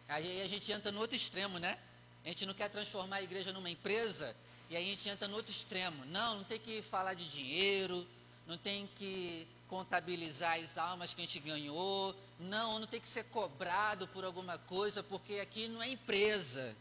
Aí 0.08 0.40
a 0.40 0.46
gente 0.48 0.72
entra 0.72 0.90
no 0.90 1.00
outro 1.00 1.16
extremo, 1.16 1.58
né? 1.58 1.78
A 2.24 2.28
gente 2.28 2.46
não 2.46 2.54
quer 2.54 2.70
transformar 2.70 3.16
a 3.16 3.22
igreja 3.22 3.52
numa 3.52 3.70
empresa, 3.70 4.34
e 4.70 4.76
aí 4.76 4.84
a 4.84 4.90
gente 4.90 5.08
entra 5.08 5.28
no 5.28 5.36
outro 5.36 5.52
extremo. 5.52 6.04
Não, 6.06 6.38
não 6.38 6.44
tem 6.44 6.58
que 6.58 6.82
falar 6.82 7.14
de 7.14 7.28
dinheiro, 7.28 8.06
não 8.46 8.56
tem 8.56 8.86
que 8.96 9.46
contabilizar 9.68 10.58
as 10.58 10.76
almas 10.78 11.12
que 11.12 11.20
a 11.20 11.24
gente 11.24 11.38
ganhou, 11.38 12.16
não, 12.40 12.78
não 12.78 12.86
tem 12.86 13.00
que 13.00 13.08
ser 13.08 13.24
cobrado 13.24 14.08
por 14.08 14.24
alguma 14.24 14.58
coisa, 14.58 15.02
porque 15.02 15.34
aqui 15.40 15.68
não 15.68 15.82
é 15.82 15.90
empresa. 15.90 16.74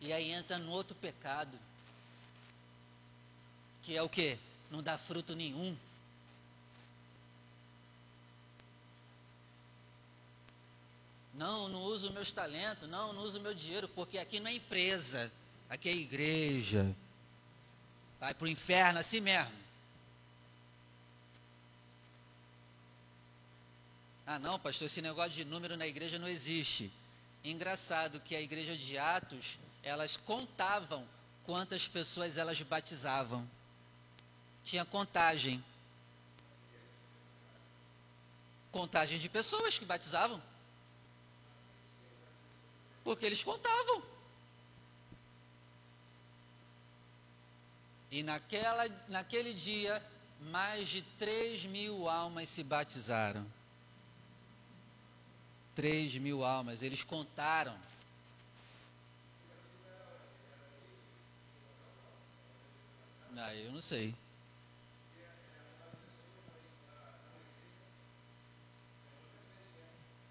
E 0.00 0.12
aí 0.12 0.32
entra 0.32 0.58
no 0.58 0.72
outro 0.72 0.96
pecado, 0.96 1.56
que 3.84 3.96
é 3.96 4.02
o 4.02 4.08
que? 4.08 4.36
Não 4.70 4.82
dá 4.82 4.98
fruto 4.98 5.34
nenhum. 5.34 5.76
Não, 11.34 11.68
não 11.68 11.82
uso 11.82 12.12
meus 12.12 12.30
talentos, 12.30 12.88
não, 12.88 13.12
não 13.12 13.22
uso 13.22 13.40
meu 13.40 13.54
dinheiro, 13.54 13.88
porque 13.88 14.18
aqui 14.18 14.38
não 14.38 14.48
é 14.48 14.54
empresa, 14.54 15.32
aqui 15.68 15.88
é 15.88 15.92
igreja. 15.92 16.94
Vai 18.20 18.34
para 18.34 18.44
o 18.44 18.48
inferno 18.48 18.98
assim 18.98 19.20
mesmo. 19.20 19.62
Ah, 24.26 24.38
não, 24.38 24.58
pastor, 24.58 24.86
esse 24.86 25.02
negócio 25.02 25.32
de 25.32 25.44
número 25.44 25.76
na 25.76 25.86
igreja 25.86 26.18
não 26.18 26.28
existe. 26.28 26.92
Engraçado 27.42 28.20
que 28.20 28.36
a 28.36 28.40
igreja 28.40 28.76
de 28.76 28.96
Atos, 28.96 29.58
elas 29.82 30.16
contavam 30.16 31.06
quantas 31.44 31.88
pessoas 31.88 32.36
elas 32.36 32.60
batizavam. 32.62 33.48
Tinha 34.62 34.84
contagem. 34.84 35.62
Contagem 38.70 39.18
de 39.18 39.28
pessoas 39.28 39.78
que 39.78 39.84
batizavam. 39.84 40.40
Porque 43.04 43.26
eles 43.26 43.42
contavam. 43.42 44.02
E 48.10 48.22
naquela, 48.22 48.88
naquele 49.08 49.54
dia, 49.54 50.02
mais 50.40 50.88
de 50.88 51.02
3 51.18 51.64
mil 51.64 52.08
almas 52.08 52.48
se 52.48 52.62
batizaram. 52.62 53.46
3 55.74 56.18
mil 56.18 56.44
almas, 56.44 56.82
eles 56.82 57.02
contaram. 57.02 57.76
Ah, 63.36 63.54
eu 63.56 63.72
não 63.72 63.80
sei. 63.80 64.14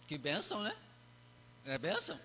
Que 0.07 0.17
benção, 0.17 0.61
né? 0.61 0.75
É 1.65 1.77
benção? 1.77 2.19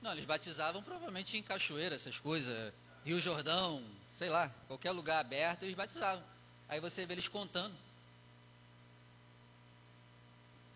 Não, 0.00 0.12
eles 0.12 0.24
batizavam 0.24 0.82
provavelmente 0.82 1.36
em 1.36 1.42
cachoeira, 1.42 1.94
essas 1.94 2.18
coisas, 2.18 2.72
Rio 3.04 3.20
Jordão, 3.20 3.84
sei 4.12 4.28
lá, 4.28 4.48
qualquer 4.66 4.92
lugar 4.92 5.20
aberto, 5.20 5.62
eles 5.62 5.74
batizavam. 5.74 6.24
Aí 6.68 6.80
você 6.80 7.04
vê 7.04 7.14
eles 7.14 7.28
contando. 7.28 7.74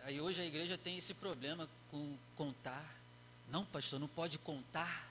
Aí 0.03 0.21
hoje 0.21 0.41
a 0.41 0.45
igreja 0.45 0.77
tem 0.77 0.97
esse 0.97 1.13
problema 1.15 1.67
com 1.89 2.15
contar. 2.35 2.85
Não, 3.49 3.65
pastor, 3.65 3.99
não 3.99 4.07
pode 4.07 4.37
contar. 4.37 5.09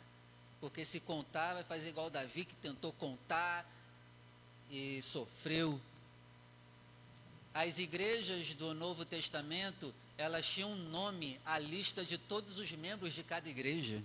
Porque 0.60 0.84
se 0.84 1.00
contar 1.00 1.54
vai 1.54 1.64
fazer 1.64 1.88
igual 1.88 2.08
Davi 2.08 2.44
que 2.44 2.54
tentou 2.56 2.92
contar 2.92 3.66
e 4.70 5.02
sofreu. 5.02 5.80
As 7.54 7.78
igrejas 7.78 8.52
do 8.56 8.74
Novo 8.74 9.04
Testamento 9.04 9.94
elas 10.18 10.46
tinham 10.46 10.72
um 10.72 10.88
nome, 10.90 11.40
a 11.44 11.58
lista 11.58 12.04
de 12.04 12.18
todos 12.18 12.58
os 12.58 12.70
membros 12.72 13.14
de 13.14 13.22
cada 13.22 13.48
igreja. 13.48 14.02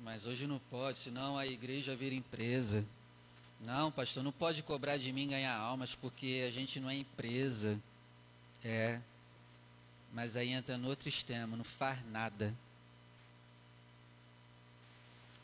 Mas 0.00 0.26
hoje 0.26 0.46
não 0.46 0.58
pode, 0.58 0.98
senão 0.98 1.36
a 1.36 1.46
igreja 1.46 1.94
vira 1.94 2.14
empresa. 2.14 2.84
Não, 3.60 3.92
pastor, 3.92 4.22
não 4.22 4.32
pode 4.32 4.62
cobrar 4.62 4.96
de 4.96 5.12
mim 5.12 5.28
ganhar 5.28 5.54
almas, 5.54 5.94
porque 5.94 6.44
a 6.46 6.50
gente 6.50 6.80
não 6.80 6.88
é 6.88 6.96
empresa. 6.96 7.78
É. 8.64 9.00
Mas 10.12 10.36
aí 10.36 10.48
entra 10.48 10.78
no 10.78 10.88
outro 10.88 11.08
extremo, 11.08 11.56
não 11.56 11.64
faz 11.64 12.04
nada. 12.06 12.54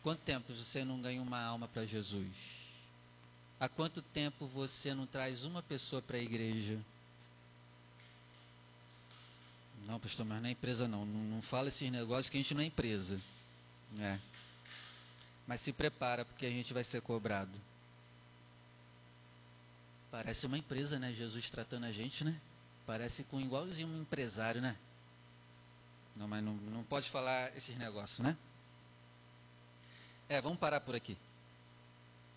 Quanto 0.03 0.21
tempo 0.21 0.55
você 0.55 0.85
não 0.85 1.01
ganha 1.03 1.21
uma 1.21 1.43
alma 1.43 1.69
para 1.69 1.85
Jesus? 1.85 2.56
Há 3.59 3.69
quanto 3.69 4.03
tempo 4.03 4.47
você 4.47 4.95
não 4.95 5.07
traz 5.07 5.45
uma 5.45 5.63
pessoa 5.63 6.03
para 6.03 6.19
a 6.19 6.21
igreja? 6.21 6.79
Não, 9.87 10.01
pastor, 10.01 10.27
mas 10.27 10.43
não 10.43 10.49
é 10.49 10.53
empresa 10.53 10.87
não. 10.87 11.07
não. 11.07 11.37
Não 11.37 11.43
fala 11.43 11.69
esses 11.69 11.91
negócios 11.91 12.29
que 12.29 12.37
a 12.37 12.41
gente 12.41 12.55
não 12.55 12.61
é 12.61 12.67
empresa. 12.67 13.21
É. 13.99 14.19
Mas 15.47 15.61
se 15.61 15.73
prepara 15.73 16.25
porque 16.25 16.45
a 16.45 16.51
gente 16.51 16.75
vai 16.75 16.85
ser 16.85 17.01
cobrado. 17.01 17.53
Parece 20.11 20.47
uma 20.47 20.59
empresa, 20.59 20.99
né? 20.99 21.13
Jesus 21.13 21.51
tratando 21.51 21.85
a 21.85 21.93
gente, 21.93 22.25
né? 22.25 22.39
Parece 22.87 23.25
com 23.25 23.41
igualzinho 23.41 23.89
um 23.89 24.03
empresário, 24.03 24.61
né? 24.61 24.77
Não, 26.17 26.27
mas 26.27 26.43
não, 26.43 26.55
não 26.55 26.83
pode 26.83 27.09
falar 27.11 27.57
esses 27.57 27.77
negócios, 27.77 28.19
né? 28.21 28.37
É, 30.29 30.41
vamos 30.41 30.59
parar 30.59 30.81
por 30.81 30.95
aqui. 30.95 31.17